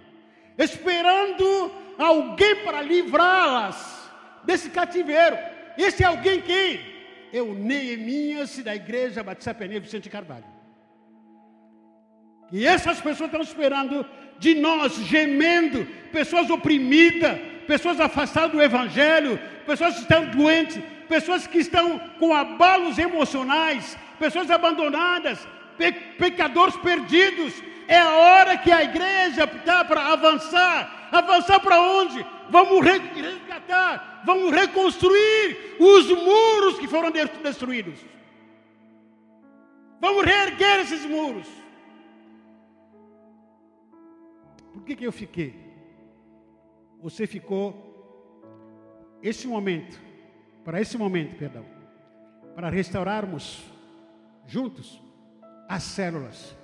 [0.57, 4.11] esperando alguém para livrá-las
[4.43, 5.37] desse cativeiro.
[5.77, 6.81] Esse é alguém quem?
[7.31, 10.47] É o Neemias da igreja Batista Peneira Vicente Carvalho.
[12.51, 14.07] E essas pessoas estão esperando
[14.39, 21.59] de nós, gemendo, pessoas oprimidas, pessoas afastadas do Evangelho, pessoas que estão doentes, pessoas que
[21.59, 25.47] estão com abalos emocionais, pessoas abandonadas,
[25.79, 27.53] pe pecadores perdidos.
[27.89, 31.09] É a hora que a igreja está para avançar.
[31.13, 32.25] Avançar para onde?
[32.51, 37.99] Vamos resgatar, vamos reconstruir os muros que foram destruídos.
[40.01, 41.49] Vamos reerguer esses muros.
[44.73, 45.55] Por que, que eu fiquei?
[47.01, 47.87] Você ficou
[49.23, 49.99] esse momento,
[50.67, 51.65] para esse momento, perdão,
[52.55, 53.63] para restaurarmos
[54.47, 55.01] juntos
[55.67, 56.55] as células,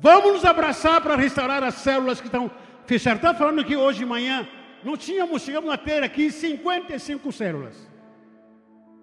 [0.00, 2.50] Vamos nos abraçar para restaurar as células que estão
[2.86, 3.18] fechadas.
[3.18, 4.48] Está falando que hoje de manhã
[4.82, 7.90] não tínhamos, chegamos a ter aqui 55 células.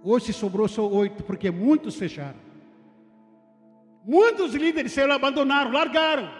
[0.03, 2.39] Hoje sobrou só oito, porque muitos fecharam.
[4.03, 6.31] Muitos líderes se abandonaram, largaram.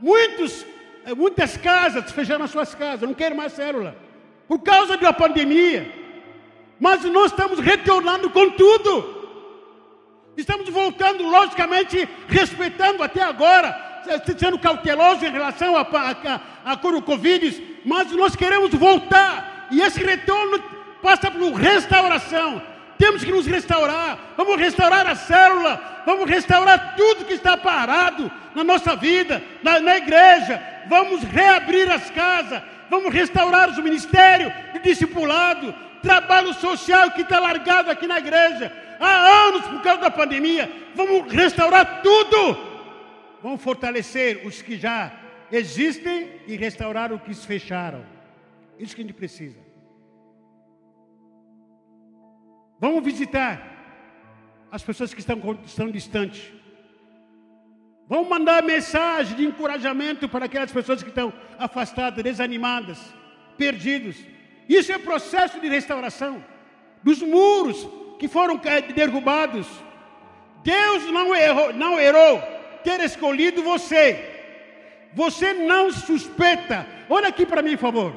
[0.00, 0.66] Muitos,
[1.04, 3.96] eh, muitas casas fecharam as suas casas, não querem mais célula.
[4.48, 6.05] Por causa da pandemia.
[6.78, 9.16] Mas nós estamos retornando com tudo.
[10.36, 13.74] Estamos voltando, logicamente, respeitando até agora,
[14.38, 19.68] sendo cauteloso em relação a, a, a, a Covid, mas nós queremos voltar.
[19.70, 20.62] E esse retorno
[21.02, 22.62] passa por restauração.
[22.98, 24.18] Temos que nos restaurar.
[24.36, 26.02] Vamos restaurar a célula.
[26.06, 30.62] Vamos restaurar tudo que está parado na nossa vida, na, na igreja.
[30.88, 32.62] Vamos reabrir as casas.
[32.88, 35.74] Vamos restaurar os ministérios de discipulado,
[36.06, 40.70] trabalho social que está largado aqui na igreja há anos por causa da pandemia.
[40.94, 42.38] Vamos restaurar tudo.
[43.42, 45.12] Vamos fortalecer os que já
[45.50, 48.04] existem e restaurar os que se fecharam.
[48.78, 49.58] Isso que a gente precisa.
[52.78, 53.74] Vamos visitar
[54.70, 56.52] as pessoas que estão, estão distantes.
[58.08, 62.98] Vamos mandar mensagem de encorajamento para aquelas pessoas que estão afastadas, desanimadas,
[63.56, 64.16] perdidos.
[64.68, 66.44] Isso é processo de restauração
[67.02, 68.60] dos muros que foram
[68.94, 69.66] derrubados.
[70.62, 72.42] Deus não errou, não errou
[72.82, 74.34] ter escolhido você.
[75.14, 76.86] Você não suspeita.
[77.08, 78.12] Olha aqui para mim, por favor.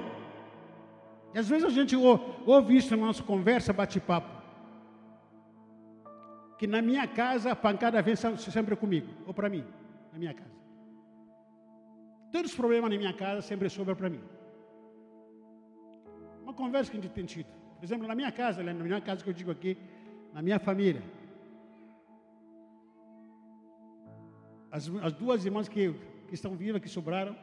[1.33, 4.29] E às vezes a gente ouve isso na nossa conversa, bate-papo.
[6.57, 9.63] Que na minha casa a pancada vem sempre comigo, ou para mim,
[10.11, 10.49] na minha casa.
[12.31, 14.21] Todos os problemas na minha casa sempre sobram para mim.
[16.49, 17.45] Uma conversa que a gente tem tido.
[17.77, 19.77] Por exemplo, na minha casa, na minha casa que eu digo aqui,
[20.33, 21.03] na minha família.
[24.71, 25.93] As, as duas irmãs que,
[26.27, 27.35] que, estão vivas, que sobraram,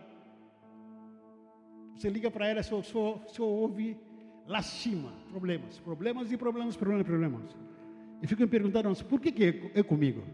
[1.95, 3.97] você liga para elas, só, só, só ouve
[4.45, 7.57] lastima, problemas, problemas e problemas, problemas, problemas.
[8.21, 10.25] E ficam perguntando, por que, que é, é comigo?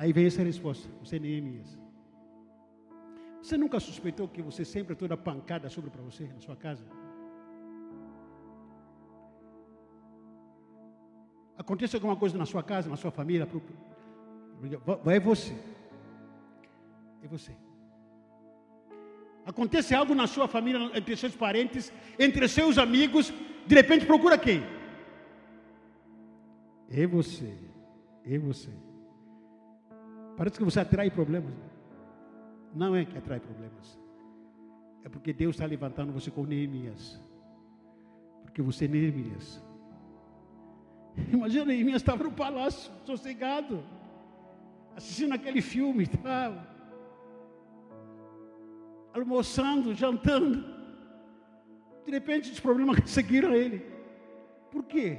[0.00, 1.83] Aí vem essa resposta, você é Neemias.
[3.44, 6.82] Você nunca suspeitou que você sempre toda pancada sobre para você na sua casa?
[11.58, 13.46] Acontece alguma coisa na sua casa, na sua família,
[15.04, 15.54] vai você.
[17.22, 17.52] É você.
[19.44, 23.30] Acontece algo na sua família, entre seus parentes, entre seus amigos,
[23.66, 24.62] de repente procura quem?
[26.88, 27.52] É você.
[28.24, 28.70] É você.
[30.34, 31.73] Parece que você atrai problemas.
[32.74, 33.98] Não é que atrai problemas.
[35.04, 37.20] É porque Deus está levantando você com Neemias.
[38.42, 39.62] Porque você é Neemias.
[41.32, 43.84] Imagina, Neemias estava no palácio, sossegado,
[44.96, 46.60] assistindo aquele filme tal,
[49.12, 50.64] almoçando, jantando.
[52.04, 53.84] De repente os problemas seguiram ele.
[54.72, 55.18] Por quê?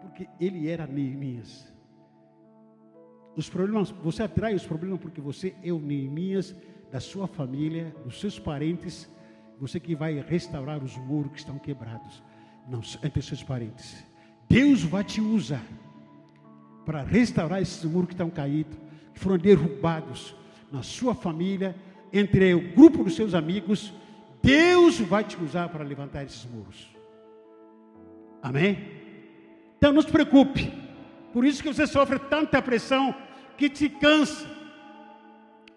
[0.00, 1.72] Porque ele era Neemias.
[3.38, 6.56] Os problemas, você atrai os problemas porque você é o Neemias
[6.90, 9.08] da sua família, dos seus parentes,
[9.60, 12.20] você que vai restaurar os muros que estão quebrados
[12.68, 14.04] não, entre seus parentes.
[14.48, 15.64] Deus vai te usar
[16.84, 18.76] para restaurar esses muros que estão caídos,
[19.14, 20.34] que foram derrubados
[20.72, 21.76] na sua família,
[22.12, 23.94] entre o grupo dos seus amigos.
[24.42, 26.88] Deus vai te usar para levantar esses muros.
[28.42, 28.78] Amém?
[29.76, 30.72] Então não se preocupe.
[31.32, 33.14] Por isso que você sofre tanta pressão
[33.58, 34.48] que te cansa.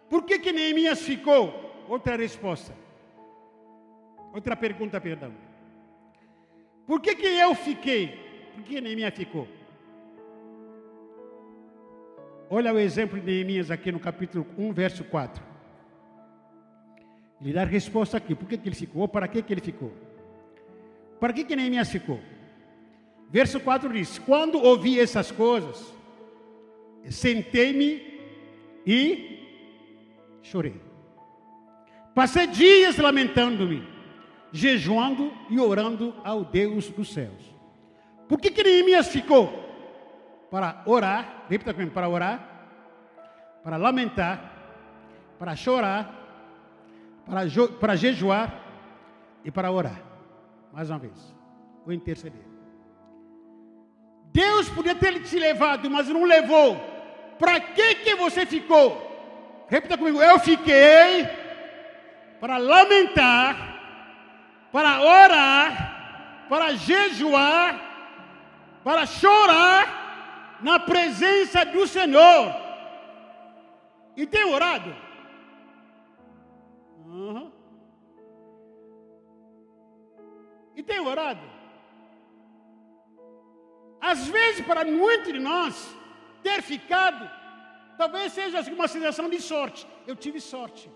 [0.08, 1.84] Por que que Neemias ficou?
[1.90, 2.74] Outra resposta.
[4.34, 5.34] Outra pergunta, perdão.
[6.86, 8.52] Por que que eu fiquei?
[8.54, 9.48] Por que Neemias ficou?
[12.50, 15.44] Olha o exemplo de Neemias aqui no capítulo 1, verso 4.
[17.42, 18.36] Ele dá a resposta aqui.
[18.36, 19.08] Por que, que ele ficou?
[19.08, 19.92] Para que, que ele ficou?
[21.20, 22.20] Para que, que Neemias ficou?
[23.30, 25.92] Verso 4 diz: Quando ouvi essas coisas,
[27.10, 28.02] sentei-me
[28.86, 29.40] e
[30.42, 30.82] chorei.
[32.14, 33.88] Passei dias lamentando-me,
[34.52, 37.56] jejuando e orando ao Deus dos céus.
[38.28, 39.50] Por que, que Neemias ficou?
[40.50, 42.70] Para orar, repita comigo, para orar,
[43.64, 44.52] para lamentar,
[45.40, 46.22] para chorar,
[47.26, 47.42] para,
[47.80, 48.62] para jejuar
[49.46, 50.02] e para orar.
[50.74, 51.34] Mais uma vez,
[51.86, 52.46] vou interceder.
[54.34, 56.91] Deus podia ter te levado, mas não levou.
[57.42, 58.88] Para que que você ficou?
[59.68, 61.28] Repita comigo, eu fiquei
[62.40, 63.56] para lamentar,
[64.72, 67.92] para orar, para jejuar
[68.84, 72.56] para chorar na presença do Senhor.
[74.16, 74.96] E tem orado?
[77.06, 77.52] Uhum.
[80.76, 81.42] E tem orado?
[84.00, 85.96] Às vezes, para muitos de nós,
[86.44, 87.30] ter ficado,
[87.98, 89.88] talvez seja uma sensação de sorte.
[90.08, 90.90] Eu tive sorte.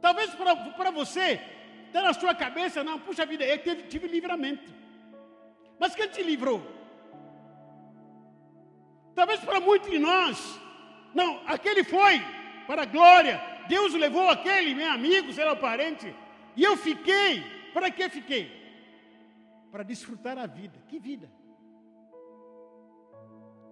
[0.00, 1.40] Talvez para, você,
[1.86, 4.72] está na sua cabeça, não, puxa vida, eu tive, tive livramento.
[5.78, 6.60] Mas quem te livrou?
[9.14, 10.60] Talvez para muitos de nós,
[11.14, 12.20] não, aquele foi
[12.66, 13.40] para a glória.
[13.68, 16.14] Deus levou aquele, meu amigo, sei lá, parente.
[16.54, 17.42] E eu fiquei.
[17.72, 18.50] Para que fiquei?
[19.70, 20.78] Para desfrutar a vida.
[20.88, 21.30] Que vida?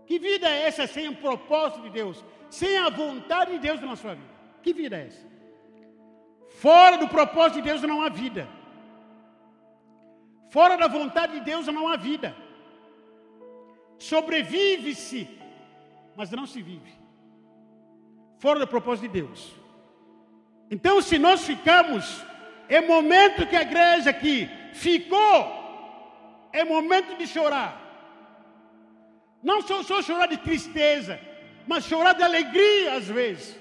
[0.06, 2.24] Que vida é essa sem o propósito de Deus?
[2.50, 4.34] Sem a vontade de Deus na sua vida?
[4.62, 5.26] Que vida é essa?
[6.60, 8.48] Fora do propósito de Deus não há vida.
[10.50, 12.34] Fora da vontade de Deus não há vida.
[13.98, 15.28] Sobrevive-se,
[16.16, 16.92] mas não se vive.
[18.38, 19.52] Fora do propósito de Deus.
[20.70, 22.24] Então, se nós ficamos,
[22.68, 27.83] é momento que a igreja aqui ficou, é momento de chorar.
[29.44, 31.20] Não só, só chorar de tristeza,
[31.66, 33.60] mas chorar de alegria às vezes.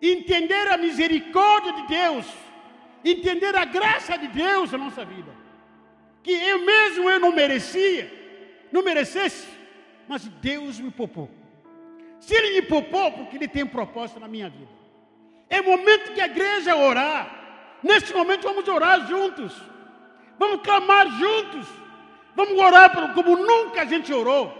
[0.00, 2.26] Entender a misericórdia de Deus,
[3.02, 5.32] entender a graça de Deus na nossa vida.
[6.22, 8.12] Que eu mesmo eu não merecia,
[8.70, 9.48] não merecesse,
[10.06, 11.30] mas Deus me poupou.
[12.20, 14.78] Se Ele me poupou, porque Ele tem um propósito na minha vida.
[15.48, 17.78] É momento que a igreja orar.
[17.82, 19.54] Neste momento vamos orar juntos.
[20.38, 21.66] Vamos clamar juntos.
[22.38, 24.56] Vamos orar como nunca a gente orou.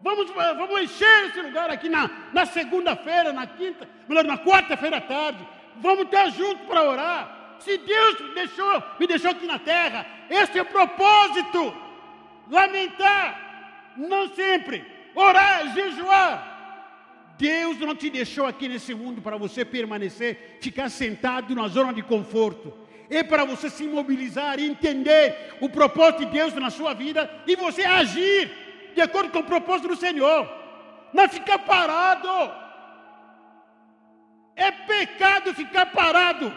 [0.00, 5.00] Vamos, vamos encher esse lugar aqui na, na segunda-feira, na quinta, melhor, na quarta-feira à
[5.02, 5.46] tarde.
[5.76, 7.56] Vamos estar juntos para orar.
[7.58, 11.74] Se Deus me deixou, me deixou aqui na terra, esse é o propósito.
[12.50, 14.82] Lamentar, não sempre.
[15.14, 17.36] Orar, jejuar.
[17.36, 22.00] Deus não te deixou aqui nesse mundo para você permanecer, ficar sentado na zona de
[22.00, 22.72] conforto.
[23.10, 27.82] É para você se mobilizar, entender o propósito de Deus na sua vida e você
[27.84, 28.50] agir
[28.94, 30.48] de acordo com o propósito do Senhor.
[31.12, 32.28] Não ficar parado.
[34.54, 36.52] É pecado ficar parado.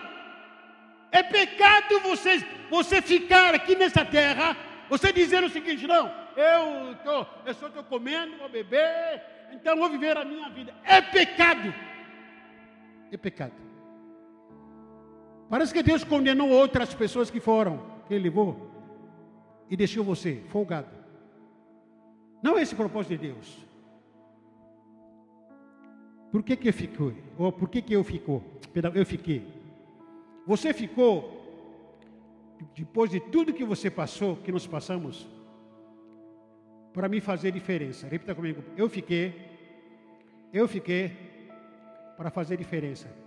[1.11, 4.55] É pecado você, você ficar aqui nessa terra,
[4.89, 9.89] você dizendo o seguinte, não, eu, tô, eu só estou comendo, vou beber, então vou
[9.89, 10.73] viver a minha vida.
[10.83, 11.73] É pecado.
[13.11, 13.72] É pecado.
[15.53, 18.71] Parece que Deus condenou outras pessoas que foram, que Ele levou,
[19.69, 20.87] e deixou você folgado.
[22.41, 23.63] Não é esse propósito de Deus.
[26.31, 27.23] Por que, que eu fiquei?
[27.37, 28.43] Ou por que, que eu ficou?
[28.95, 29.45] Eu fiquei.
[30.47, 31.21] Você ficou,
[32.75, 35.29] depois de tudo que você passou, que nós passamos,
[36.91, 38.07] para me fazer diferença.
[38.07, 38.63] Repita comigo.
[38.75, 39.35] Eu fiquei,
[40.51, 41.15] eu fiquei
[42.17, 43.21] para fazer diferença.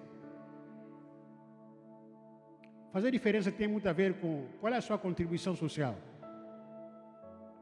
[2.97, 5.95] Fazer diferença tem muito a ver com qual é a sua contribuição social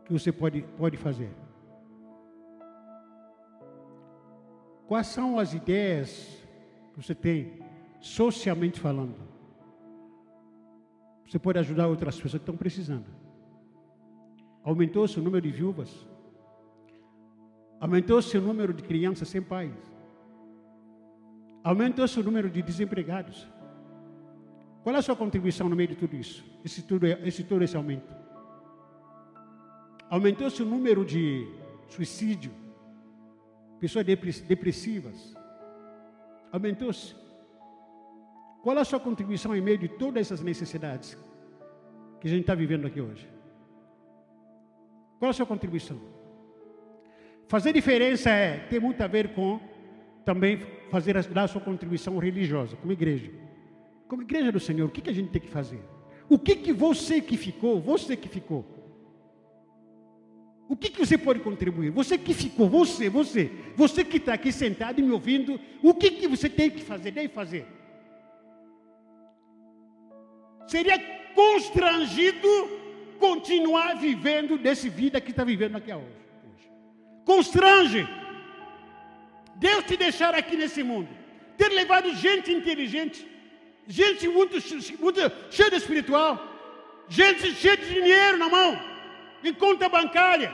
[0.05, 1.29] que você pode, pode fazer.
[4.87, 6.41] Quais são as ideias
[6.93, 7.59] que você tem,
[7.99, 9.17] socialmente falando?
[11.27, 13.07] Você pode ajudar outras pessoas que estão precisando.
[14.63, 16.07] Aumentou-se o número de viúvas.
[17.81, 19.75] Aumentou-se o número de crianças sem pais.
[21.65, 23.53] Aumentou-se o número de desempregados.
[24.85, 26.45] Qual é a sua contribuição no meio de tudo isso?
[26.63, 28.15] Esse, tudo, esse todo esse aumento.
[30.11, 31.49] Aumentou-se o número de
[31.89, 32.53] suicídio
[33.81, 35.35] pessoas depressivas.
[36.53, 37.15] Aumentou-se.
[38.63, 41.17] Qual é a sua contribuição em meio de todas essas necessidades
[42.21, 43.27] que a gente está vivendo aqui hoje?
[45.19, 45.99] Qual é a sua contribuição?
[47.49, 49.59] Fazer diferença é ter muito a ver com
[50.27, 50.59] também
[50.91, 53.44] fazer dar a sua contribuição religiosa, como igreja.
[54.09, 55.83] Como igreja do Senhor, o que, que a gente tem que fazer?
[56.29, 58.65] O que, que você que ficou, você que ficou,
[60.69, 61.91] o que, que você pode contribuir?
[61.91, 66.11] Você que ficou, você, você, você que está aqui sentado e me ouvindo, o que,
[66.11, 67.67] que você tem que fazer, deve fazer?
[70.67, 70.99] Seria
[71.35, 72.49] constrangido
[73.19, 76.25] continuar vivendo desse vida que está vivendo aqui hoje.
[77.25, 78.09] Constrange.
[79.57, 81.09] Deus te deixar aqui nesse mundo,
[81.57, 83.27] ter levado gente inteligente,
[83.87, 84.57] gente muito,
[84.99, 85.21] muito
[85.51, 86.39] cheia de espiritual,
[87.09, 88.79] gente cheia de dinheiro na mão
[89.43, 90.51] em conta bancária.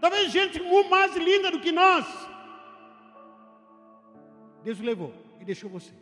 [0.00, 2.06] Talvez gente mais linda do que nós.
[4.62, 5.92] Deus o levou e deixou você.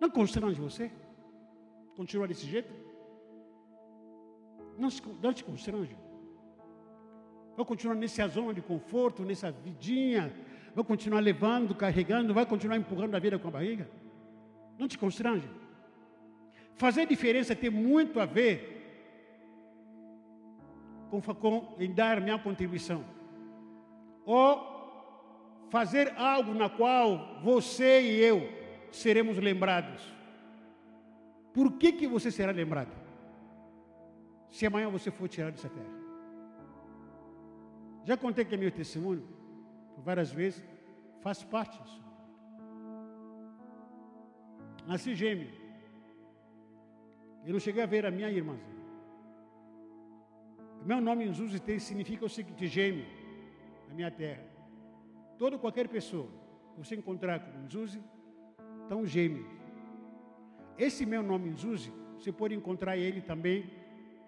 [0.00, 0.90] Não constrange você?
[1.96, 2.72] Continuar desse jeito?
[4.76, 4.88] Não,
[5.22, 5.96] não te constrange.
[7.56, 10.34] Vai continuar nessa zona de conforto, nessa vidinha,
[10.74, 13.88] vai continuar levando, carregando, vai continuar empurrando a vida com a barriga?
[14.78, 15.48] Não te constrange.
[16.74, 18.72] Fazer diferença tem muito a ver
[21.10, 23.04] com, com em dar minha contribuição.
[24.24, 24.72] Ou
[25.70, 28.48] fazer algo na qual você e eu
[28.90, 30.02] seremos lembrados.
[31.52, 32.92] Por que, que você será lembrado?
[34.50, 36.02] Se amanhã você for tirado dessa terra.
[38.04, 39.26] Já contei que é meu testemunho,
[39.94, 40.62] por várias vezes,
[41.20, 42.02] faz parte disso.
[44.86, 45.50] Nasci gêmeo.
[47.44, 48.82] Eu não cheguei a ver a minha irmãzinha.
[50.84, 53.06] Meu nome em tem, significa o seguinte, gêmeo,
[53.88, 54.42] na minha terra.
[55.38, 56.28] Toda qualquer pessoa
[56.72, 58.02] que você encontrar com Zuzi,
[58.86, 59.46] então gêmeo.
[60.76, 61.56] Esse meu nome em
[62.18, 63.70] você pode encontrar ele também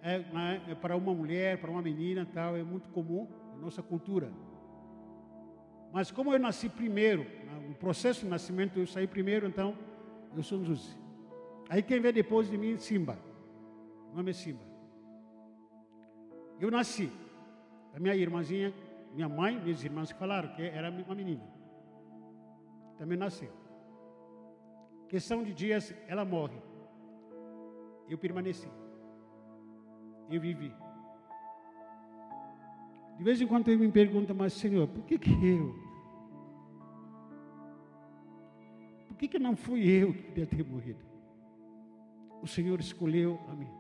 [0.03, 0.23] é,
[0.71, 4.31] é, para uma mulher, para uma menina, tal, é muito comum na nossa cultura.
[5.93, 7.27] Mas como eu nasci primeiro,
[7.69, 9.77] no processo de nascimento eu saí primeiro, então
[10.37, 10.97] eu sou Zuzi.
[11.68, 13.18] Aí quem vem depois de mim, Simba.
[14.12, 14.62] O nome é Simba.
[16.61, 17.11] Eu nasci.
[17.95, 18.74] A minha irmãzinha,
[19.14, 21.43] minha mãe, minhas irmãs falaram que era uma menina.
[22.99, 23.51] Também nasceu.
[25.09, 26.61] Questão de dias, ela morre.
[28.09, 28.68] Eu permaneci.
[30.30, 30.72] Eu vivi.
[33.16, 35.84] De vez em quando ele me pergunta, mas Senhor, por que que eu?
[39.15, 40.99] Por que que não fui eu que devia ter morrido?
[42.43, 43.71] O Senhor escolheu a mim.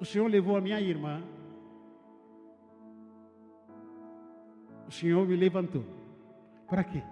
[0.00, 1.22] O Senhor levou a minha irmã.
[4.88, 5.84] O Senhor me levantou.
[6.66, 7.02] Para quê?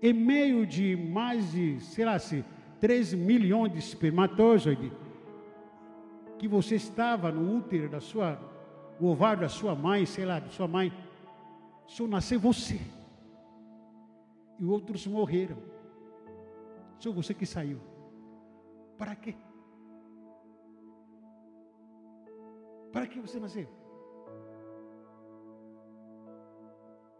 [0.00, 2.44] Em meio de mais de, sei lá, se
[2.80, 4.92] 3 milhões de espermatozoides,
[6.38, 8.50] que você estava no útero da sua,
[9.00, 10.92] o ovário da sua mãe, sei lá, da sua mãe,
[11.86, 12.78] só nasceu você.
[14.58, 15.56] E outros morreram.
[16.98, 17.80] Só você que saiu.
[18.98, 19.34] Para quê?
[22.92, 23.66] Para que você nasceu?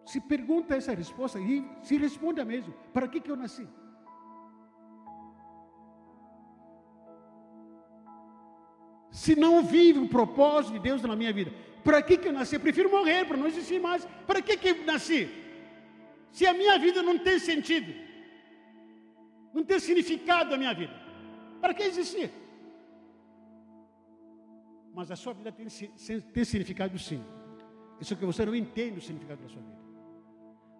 [0.04, 2.74] Se pergunta essa resposta e se responde a mesmo.
[2.92, 3.66] Para que, que eu nasci?
[9.22, 11.50] Se não vive o propósito de Deus na minha vida,
[11.86, 12.54] para que, que eu nasci?
[12.54, 14.06] Eu prefiro morrer para não existir mais.
[14.28, 15.20] Para que, que eu nasci?
[16.36, 17.92] Se a minha vida não tem sentido
[19.52, 20.94] não tem significado na minha vida.
[21.60, 22.30] Para que existir?
[24.94, 27.22] Mas a sua vida tem, tem significado sim.
[28.00, 29.80] Isso que você não entende o significado da sua vida.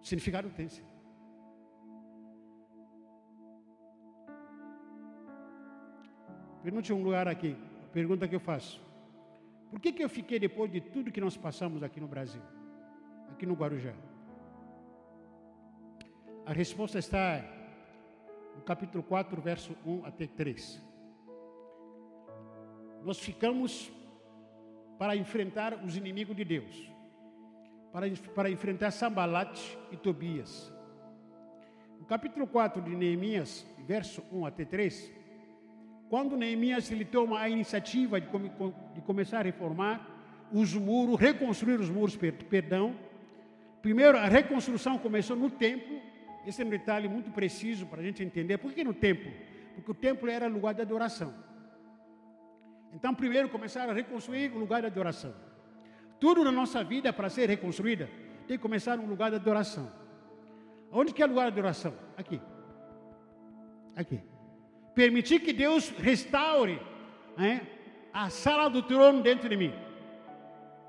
[0.01, 0.83] O significado tem sim.
[6.63, 7.55] Pergunte um lugar aqui.
[7.93, 8.81] Pergunta que eu faço.
[9.69, 12.41] Por que, que eu fiquei depois de tudo que nós passamos aqui no Brasil?
[13.31, 13.93] Aqui no Guarujá?
[16.45, 17.43] A resposta está
[18.55, 20.81] no capítulo 4, verso 1 até 3.
[23.03, 23.91] Nós ficamos
[24.97, 26.91] para enfrentar os inimigos de Deus,
[27.91, 29.59] para, para enfrentar Sambalat
[29.91, 30.71] e Tobias.
[31.99, 35.20] No capítulo 4 de Neemias, verso 1 até 3,
[36.11, 40.05] quando Neemias ele toma a iniciativa de, de começar a reformar
[40.51, 42.93] os muros, reconstruir os muros, perdão.
[43.81, 46.01] Primeiro, a reconstrução começou no templo,
[46.45, 48.57] esse é um detalhe muito preciso para a gente entender.
[48.57, 49.31] Por que no templo?
[49.73, 51.33] Porque o templo era lugar de adoração.
[52.93, 55.33] Então, primeiro começaram a reconstruir o lugar de adoração.
[56.19, 58.09] Tudo na nossa vida, para ser reconstruída,
[58.49, 59.89] tem que começar no lugar de adoração.
[60.91, 61.93] Onde que é o lugar de adoração?
[62.17, 62.41] Aqui.
[63.95, 64.30] Aqui.
[64.93, 66.79] Permitir que Deus restaure
[67.37, 67.61] né,
[68.13, 69.73] a sala do trono dentro de mim.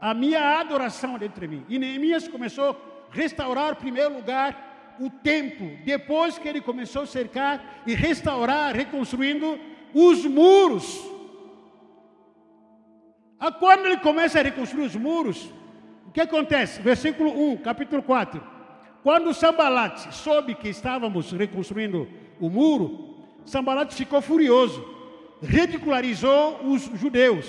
[0.00, 1.64] A minha adoração dentro de mim.
[1.68, 2.76] E Neemias começou a
[3.14, 9.58] restaurar, em primeiro lugar, o templo, depois que ele começou a cercar e restaurar, reconstruindo
[9.94, 11.00] os muros.
[13.38, 15.52] A quando ele começa a reconstruir os muros,
[16.06, 16.80] o que acontece?
[16.82, 18.42] Versículo 1, capítulo 4.
[19.02, 23.11] Quando Sambalat soube que estávamos reconstruindo o muro,
[23.44, 24.84] Sambalat ficou furioso,
[25.42, 27.46] ridicularizou os judeus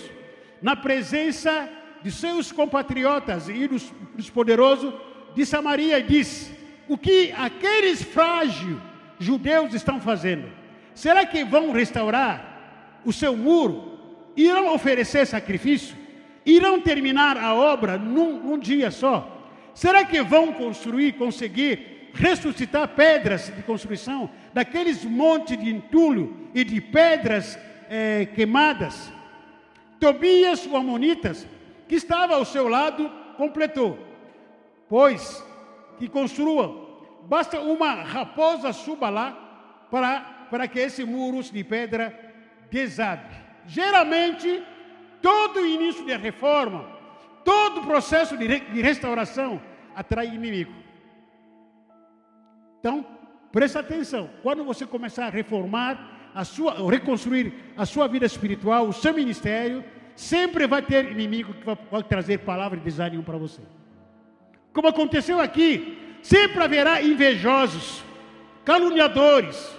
[0.61, 1.69] na presença
[2.01, 4.93] de seus compatriotas e dos, dos poderosos
[5.35, 6.51] de Samaria e disse:
[6.87, 8.77] o que aqueles frágeis
[9.19, 10.49] judeus estão fazendo?
[10.93, 13.93] Será que vão restaurar o seu muro?
[14.35, 15.95] Irão oferecer sacrifício?
[16.45, 19.29] Irão terminar a obra num, num dia só?
[19.73, 26.79] Será que vão construir, conseguir ressuscitar pedras de construção, daqueles montes de entulho e de
[26.79, 27.57] pedras
[27.89, 29.11] eh, queimadas.
[29.99, 31.47] Tobias, o Amonitas,
[31.87, 33.97] que estava ao seu lado, completou:
[34.87, 35.43] Pois
[35.97, 39.31] que construam, basta uma raposa suba lá
[39.89, 40.19] para,
[40.51, 42.17] para que esse muros de pedra
[42.69, 43.35] desabe.
[43.65, 44.61] Geralmente,
[45.21, 46.85] todo início de reforma,
[47.43, 49.59] todo processo de restauração
[49.95, 50.82] atrai inimigo.
[52.83, 53.05] Então,
[53.49, 54.29] presta atenção.
[54.41, 59.85] Quando você começar a reformar, a sua, reconstruir a sua vida espiritual, o seu ministério,
[60.17, 63.61] sempre vai ter inimigo que vai, vai trazer palavra de desânimo para você.
[64.73, 68.03] Como aconteceu aqui, sempre haverá invejosos,
[68.65, 69.73] caluniadores,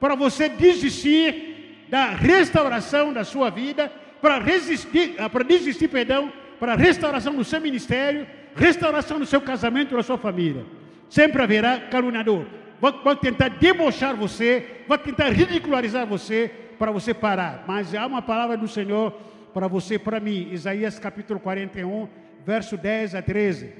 [0.00, 6.72] para você desistir da restauração da sua vida, para resistir, ah, para desistir, perdão, para
[6.72, 8.26] a restauração do seu ministério,
[8.56, 10.79] restauração do seu casamento, da sua família.
[11.10, 12.46] Sempre haverá caluniador.
[12.80, 17.64] Vai, tentar debochar você, vai tentar ridicularizar você para você parar.
[17.66, 19.10] Mas há uma palavra do Senhor
[19.52, 20.48] para você, para mim.
[20.52, 22.08] Isaías capítulo 41,
[22.46, 23.72] verso 10 a 13.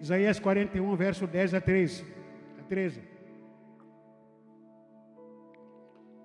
[0.00, 2.04] Isaías 41, verso 10 a 13.
[2.58, 3.00] A 13.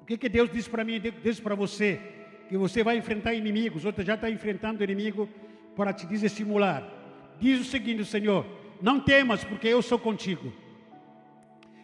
[0.01, 1.99] O que, que Deus disse para mim, disse para você?
[2.47, 5.27] Que você vai enfrentar inimigos, outro já está enfrentando inimigo
[5.75, 6.87] para te desestimular.
[7.39, 8.45] Diz o seguinte, Senhor:
[8.85, 10.53] Não temas, porque eu sou contigo.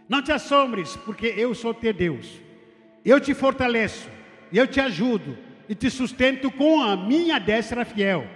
[0.07, 2.39] Não te assombres, porque eu sou teu Deus.
[3.03, 4.07] Eu te fortaleço,
[4.53, 5.35] eu te ajudo
[5.67, 8.27] e te sustento com a minha destra fiel.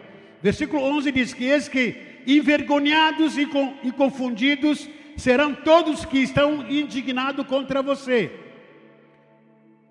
[0.41, 1.95] Versículo 11 diz que eis que
[2.26, 8.32] envergonhados e, com, e confundidos serão todos que estão indignados contra você.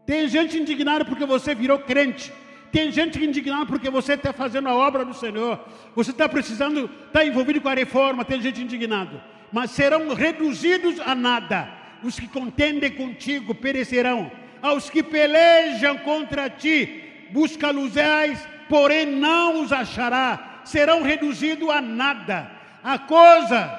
[0.05, 2.33] Tem gente indignada porque você virou crente.
[2.75, 5.61] Tem gente indignada porque você está fazendo a obra do Senhor.
[5.95, 8.25] Você está precisando, está envolvido com a reforma.
[8.25, 9.22] Tem gente indignada.
[9.53, 11.68] Mas serão reduzidos a nada.
[12.03, 14.29] Os que contendem contigo perecerão.
[14.61, 22.51] Aos que pelejam contra ti, busca-los-eis, porém não os achará, serão reduzidos a nada.
[22.83, 23.70] A coisa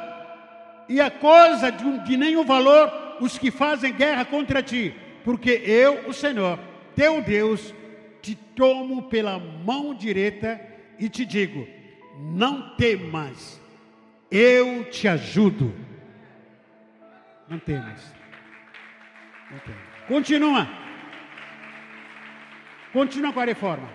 [0.88, 6.08] e a coisa de, de nenhum valor os que fazem guerra contra ti, porque eu,
[6.08, 6.58] o Senhor,
[6.96, 7.75] teu Deus,
[8.26, 10.60] te tomo pela mão direita
[10.98, 11.68] e te digo:
[12.20, 13.62] não temas,
[14.32, 15.72] eu te ajudo.
[17.48, 18.16] Não temas.
[19.52, 19.82] Não temas.
[20.08, 20.68] Continua.
[22.92, 23.88] Continua com a reforma.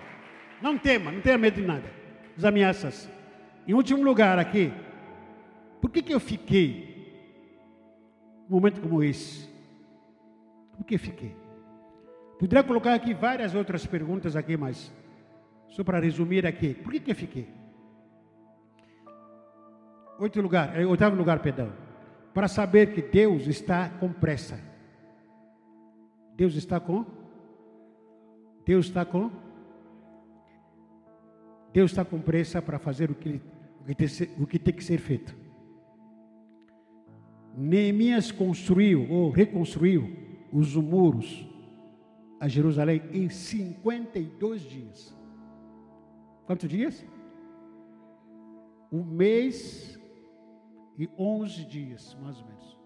[0.62, 1.90] Não tema, não tenha medo de nada.
[2.36, 3.10] As ameaças.
[3.66, 4.72] Em último lugar aqui,
[5.80, 6.88] por que, que eu fiquei
[8.48, 9.48] num momento como esse?
[10.76, 11.39] Por que fiquei?
[12.40, 14.90] Poderia colocar aqui várias outras perguntas aqui, mas
[15.68, 16.72] só para resumir aqui.
[16.72, 17.46] Por que, que eu fiquei?
[20.18, 21.70] Oito lugar, eh, oitavo lugar, perdão.
[22.32, 24.58] Para saber que Deus está com pressa.
[26.34, 27.04] Deus está com
[28.64, 29.30] Deus está com
[31.74, 33.38] Deus está com pressa para fazer o que,
[33.82, 35.36] o que, o que tem que ser feito.
[37.54, 40.16] Neemias construiu ou reconstruiu
[40.50, 41.49] os muros
[42.40, 45.14] a Jerusalém em 52 dias.
[46.46, 47.04] Quantos dias?
[48.90, 50.00] Um mês
[50.98, 52.80] e 11 dias, mais ou menos.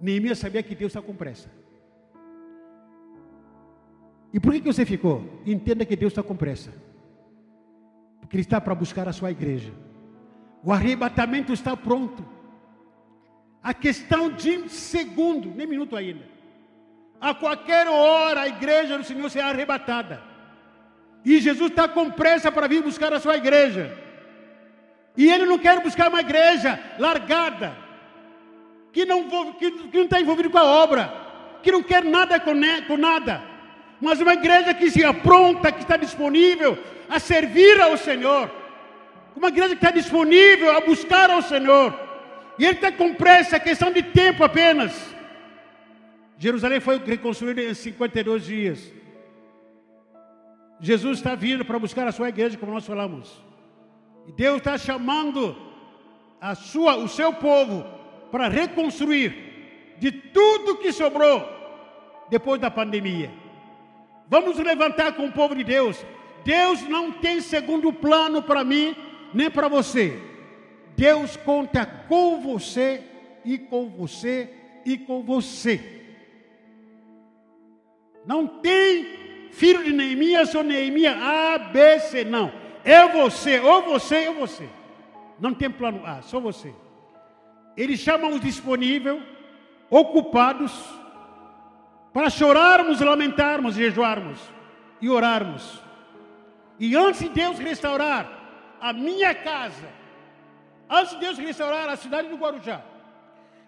[0.00, 1.50] Neemias sabia que Deus está com pressa.
[4.32, 5.24] E por que você ficou?
[5.44, 6.72] Entenda que Deus está com pressa.
[8.20, 9.72] Porque Ele está para buscar a sua igreja.
[10.62, 12.37] O arrebatamento está pronto.
[13.62, 16.24] A questão de segundo, nem minuto ainda.
[17.20, 20.22] A qualquer hora a igreja do Senhor será arrebatada.
[21.24, 23.96] E Jesus está com pressa para vir buscar a sua igreja.
[25.16, 27.88] E Ele não quer buscar uma igreja largada
[28.92, 31.12] que não que, que está envolvido com a obra,
[31.62, 32.52] que não quer nada com,
[32.86, 33.42] com nada,
[34.00, 36.78] mas uma igreja que se apronta, que está disponível
[37.08, 38.50] a servir ao Senhor,
[39.36, 42.07] uma igreja que está disponível a buscar ao Senhor,
[42.58, 45.14] e Ele está com pressa, é questão de tempo apenas.
[46.36, 48.92] Jerusalém foi reconstruída em 52 dias.
[50.80, 53.42] Jesus está vindo para buscar a sua igreja, como nós falamos.
[54.26, 55.56] E Deus está chamando
[56.40, 57.84] a sua, o seu povo
[58.30, 61.48] para reconstruir de tudo que sobrou
[62.28, 63.30] depois da pandemia.
[64.28, 66.04] Vamos levantar com o povo de Deus.
[66.44, 68.94] Deus não tem segundo plano para mim,
[69.32, 70.27] nem para você.
[70.98, 73.04] Deus conta com você
[73.44, 74.52] e com você
[74.84, 75.80] e com você.
[78.26, 79.06] Não tem
[79.52, 82.52] filho de Neemias ou Neemias A, B, C, não.
[82.84, 84.68] É você, ou você, ou você.
[85.38, 86.74] Não tem plano A, só você.
[87.76, 89.22] Ele chama os disponíveis,
[89.88, 90.72] ocupados,
[92.12, 94.40] para chorarmos, lamentarmos, jejuarmos
[95.00, 95.80] e orarmos.
[96.80, 99.97] E antes de Deus restaurar a minha casa,
[100.88, 102.82] antes de Deus restaurar a cidade do Guarujá,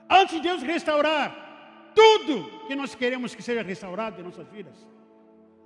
[0.09, 4.87] antes de Deus restaurar tudo que nós queremos que seja restaurado em nossas vidas,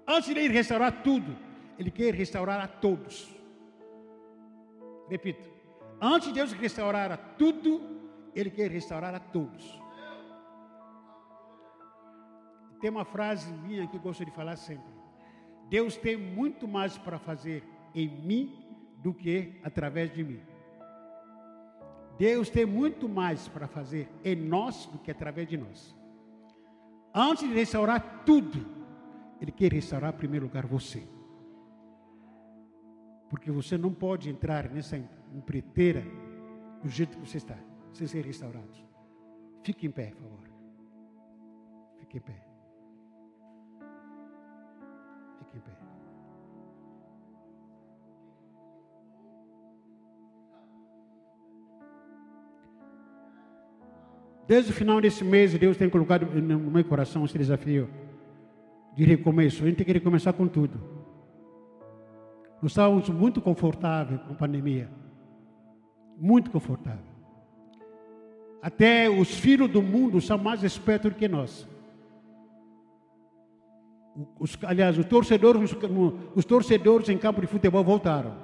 [0.07, 1.37] antes de Ele restaurar tudo,
[1.79, 3.29] Ele quer restaurar a todos.
[5.09, 5.49] Repito,
[6.01, 7.83] antes de Deus restaurar a tudo,
[8.35, 9.81] Ele quer restaurar a todos.
[12.81, 14.93] Tem uma frase minha que eu gosto de falar sempre.
[15.69, 18.63] Deus tem muito mais para fazer em mim
[18.99, 20.41] do que através de mim.
[22.19, 25.95] Deus tem muito mais para fazer em nós do que através de nós.
[27.13, 28.67] Antes de restaurar tudo,
[29.41, 31.07] Ele quer restaurar em primeiro lugar você.
[33.29, 34.97] Porque você não pode entrar nessa
[35.33, 36.05] empreiteira
[36.83, 37.59] do jeito que você está,
[37.93, 38.69] sem ser restaurado.
[39.63, 40.51] Fique em pé, por favor.
[41.99, 42.54] Fique em pé.
[54.47, 57.89] Desde o final desse mês, Deus tem colocado no meu coração esse desafio
[58.95, 59.63] de recomeço.
[59.63, 60.79] A gente tem que recomeçar com tudo.
[62.61, 64.89] Nós estávamos muito confortáveis com a pandemia.
[66.19, 67.15] Muito confortável.
[68.63, 71.69] Até os filhos do mundo são mais espertos do que nós.
[74.39, 75.79] Os, aliás, os torcedores, os,
[76.35, 78.35] os torcedores em campo de futebol voltaram.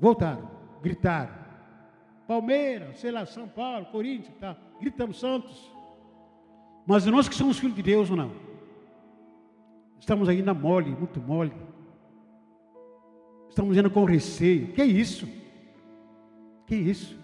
[0.00, 0.50] Voltaram,
[0.82, 1.37] gritaram.
[2.28, 4.54] Palmeiras, sei lá, São Paulo, Corinthians, tá.
[4.78, 5.72] gritamos Santos.
[6.86, 8.32] Mas nós que somos filhos de Deus, não.
[9.98, 11.54] Estamos ainda mole, muito mole.
[13.48, 14.74] Estamos indo com receio.
[14.74, 15.26] Que isso?
[16.66, 17.18] Que isso?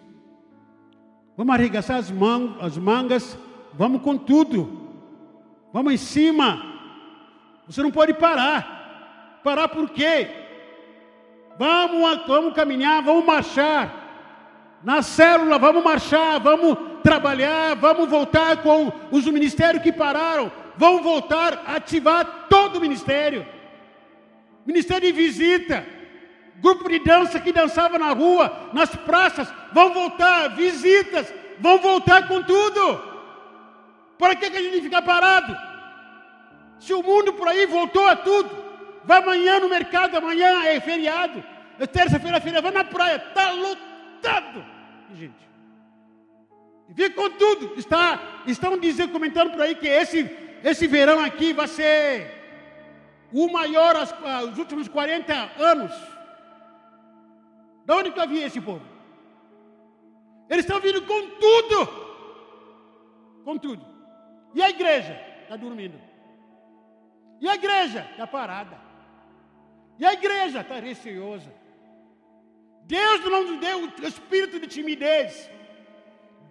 [1.37, 3.39] Vamos arregaçar as, man as mangas,
[3.75, 4.89] vamos com tudo.
[5.71, 6.63] Vamos em cima.
[7.67, 9.41] Você não pode parar.
[9.45, 10.31] Parar por quê?
[11.59, 14.04] Vamos, vamos caminhar, vamos marchar.
[14.85, 20.53] Na célula, vamos marchar, vamos trabalhar, vamos voltar com os ministérios que pararam.
[20.77, 23.47] Vamos voltar a ativar todo o ministério.
[24.67, 25.87] Ministério de visita.
[26.57, 29.53] Grupo de dança que dançava na rua, nas praças.
[29.73, 31.33] Vão voltar, visitas.
[31.59, 33.01] Vão voltar com tudo.
[34.19, 35.57] Para que, que a gente ficar parado?
[36.79, 38.51] Se o mundo por aí voltou a tudo,
[39.05, 41.43] vai amanhã no mercado, amanhã é feriado,
[41.79, 44.65] é terça-feira, feira, vai na praia, está lotado,
[45.13, 45.49] gente.
[46.97, 50.31] E com tudo, está, estão dizendo, comentando por aí que esse,
[50.63, 52.45] esse verão aqui vai ser
[53.33, 55.93] o maior os ah, últimos 40 anos.
[57.85, 58.87] De onde que havia esse povo?
[60.49, 61.87] Eles estão vindo com tudo.
[63.45, 63.85] Com tudo.
[64.55, 66.01] E a igreja está dormindo.
[67.41, 68.79] E a igreja está parada.
[69.99, 71.53] E a igreja está receosa.
[72.87, 75.51] Deus não nos deu o espírito de timidez.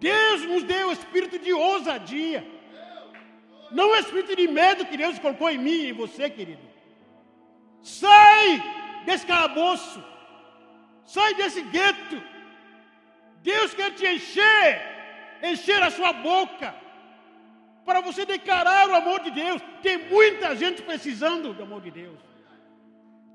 [0.00, 2.44] Deus nos deu o espírito de ousadia.
[3.70, 6.62] Não o espírito de medo que Deus colocou em mim e em você, querido.
[7.82, 8.62] Sai
[9.04, 10.02] desse calabouço.
[11.04, 12.22] Sai desse gueto.
[13.42, 14.82] Deus quer te encher,
[15.42, 16.74] encher a sua boca
[17.84, 19.60] para você declarar o amor de Deus.
[19.82, 22.18] Tem muita gente precisando do amor de Deus.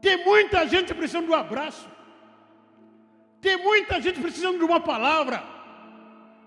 [0.01, 1.87] Tem muita gente precisando do abraço.
[3.41, 5.43] Tem muita gente precisando de uma palavra.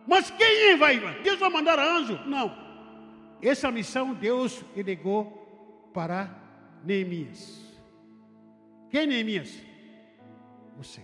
[0.06, 0.98] Mas quem vai?
[1.22, 2.18] Deus vai mandar anjo?
[2.26, 2.54] Não.
[3.40, 6.30] Essa missão Deus delegou para
[6.84, 7.60] Neemias.
[8.90, 9.52] Quem é Neemias?
[10.76, 11.00] Você.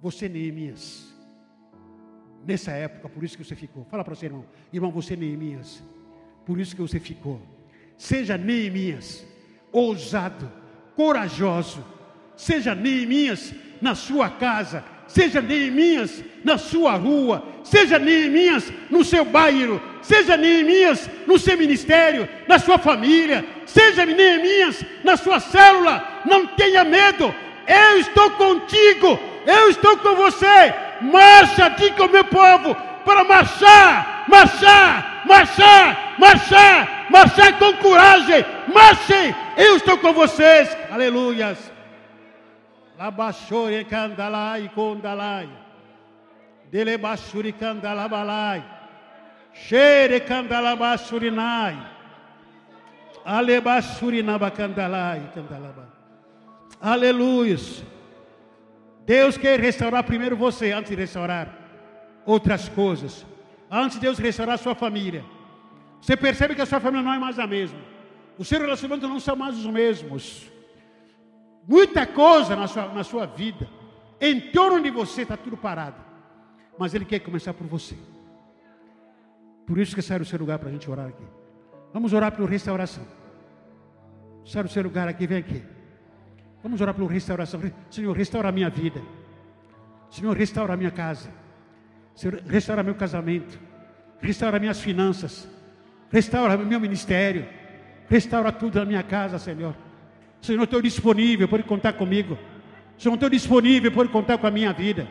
[0.00, 1.16] Você, Neemias
[2.46, 3.84] nessa época, por isso que você ficou.
[3.86, 5.82] Fala para seu irmão, irmão, você é Neemias,
[6.46, 7.42] por isso que você ficou.
[7.96, 9.26] Seja Neemias,
[9.72, 10.50] ousado,
[10.94, 11.84] corajoso.
[12.36, 19.80] Seja Neemias na sua casa, seja Neemias na sua rua, seja Neemias no seu bairro,
[20.02, 26.22] seja Neemias no seu ministério, na sua família, seja Neemias na sua célula.
[26.24, 27.34] Não tenha medo,
[27.66, 32.74] eu estou contigo, eu estou com você marcha com o meu povo
[33.04, 38.44] para marchar, marchar, marchar, marchar, marchar com coragem.
[38.72, 40.76] Marchem, eu estou com vocês.
[40.90, 41.75] Aleluias.
[42.98, 45.48] Labachore candalai condalai.
[46.70, 48.64] Delebachuri candalabalai.
[49.52, 51.76] Xere candalabachurinai.
[53.24, 55.88] Alebachurinabacandalai candalaba.
[56.80, 57.56] Aleluia.
[59.04, 61.48] Deus quer restaurar primeiro você antes de restaurar
[62.24, 63.26] outras coisas.
[63.70, 65.22] Antes de Deus restaurar a sua família.
[66.00, 67.78] Você percebe que a sua família não é mais a mesma.
[68.38, 70.50] Os seus relacionamentos não são mais os mesmos.
[71.66, 73.68] Muita coisa na sua, na sua vida,
[74.20, 75.96] em torno de você está tudo parado.
[76.78, 77.96] Mas Ele quer começar por você.
[79.66, 81.24] Por isso que sai o seu lugar para a gente orar aqui.
[81.92, 83.04] Vamos orar por restauração.
[84.44, 85.62] Sai o seu lugar aqui, vem aqui.
[86.62, 87.60] Vamos orar por restauração.
[87.90, 89.02] Senhor, restaura a minha vida.
[90.08, 91.30] Senhor, restaura a minha casa.
[92.14, 93.58] Senhor, restaura meu casamento.
[94.20, 95.48] Restaura minhas finanças.
[96.10, 97.48] Restaura meu ministério.
[98.08, 99.74] Restaura tudo na minha casa, Senhor.
[100.46, 102.38] Senhor, estou disponível, pode contar comigo.
[102.96, 105.08] Senhor, estou disponível, pode contar com a minha vida.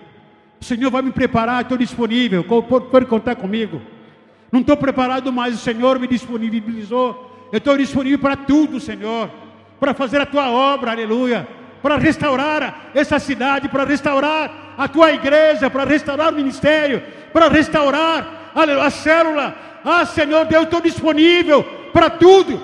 [0.62, 3.82] Senhor vai me preparar, estou disponível, pode, contar comigo.
[4.52, 7.50] Não estou preparado mais, o Senhor me disponibilizou.
[7.52, 9.30] Eu estou disponível para tudo, Senhor
[9.80, 11.48] para fazer a tua obra, aleluia,
[11.82, 18.52] para restaurar essa cidade, para restaurar a tua igreja, para restaurar o ministério, para restaurar
[18.56, 19.56] aleluia, a célula.
[19.84, 21.64] Ah, Senhor Deus, estou disponível
[21.94, 22.60] para tudo,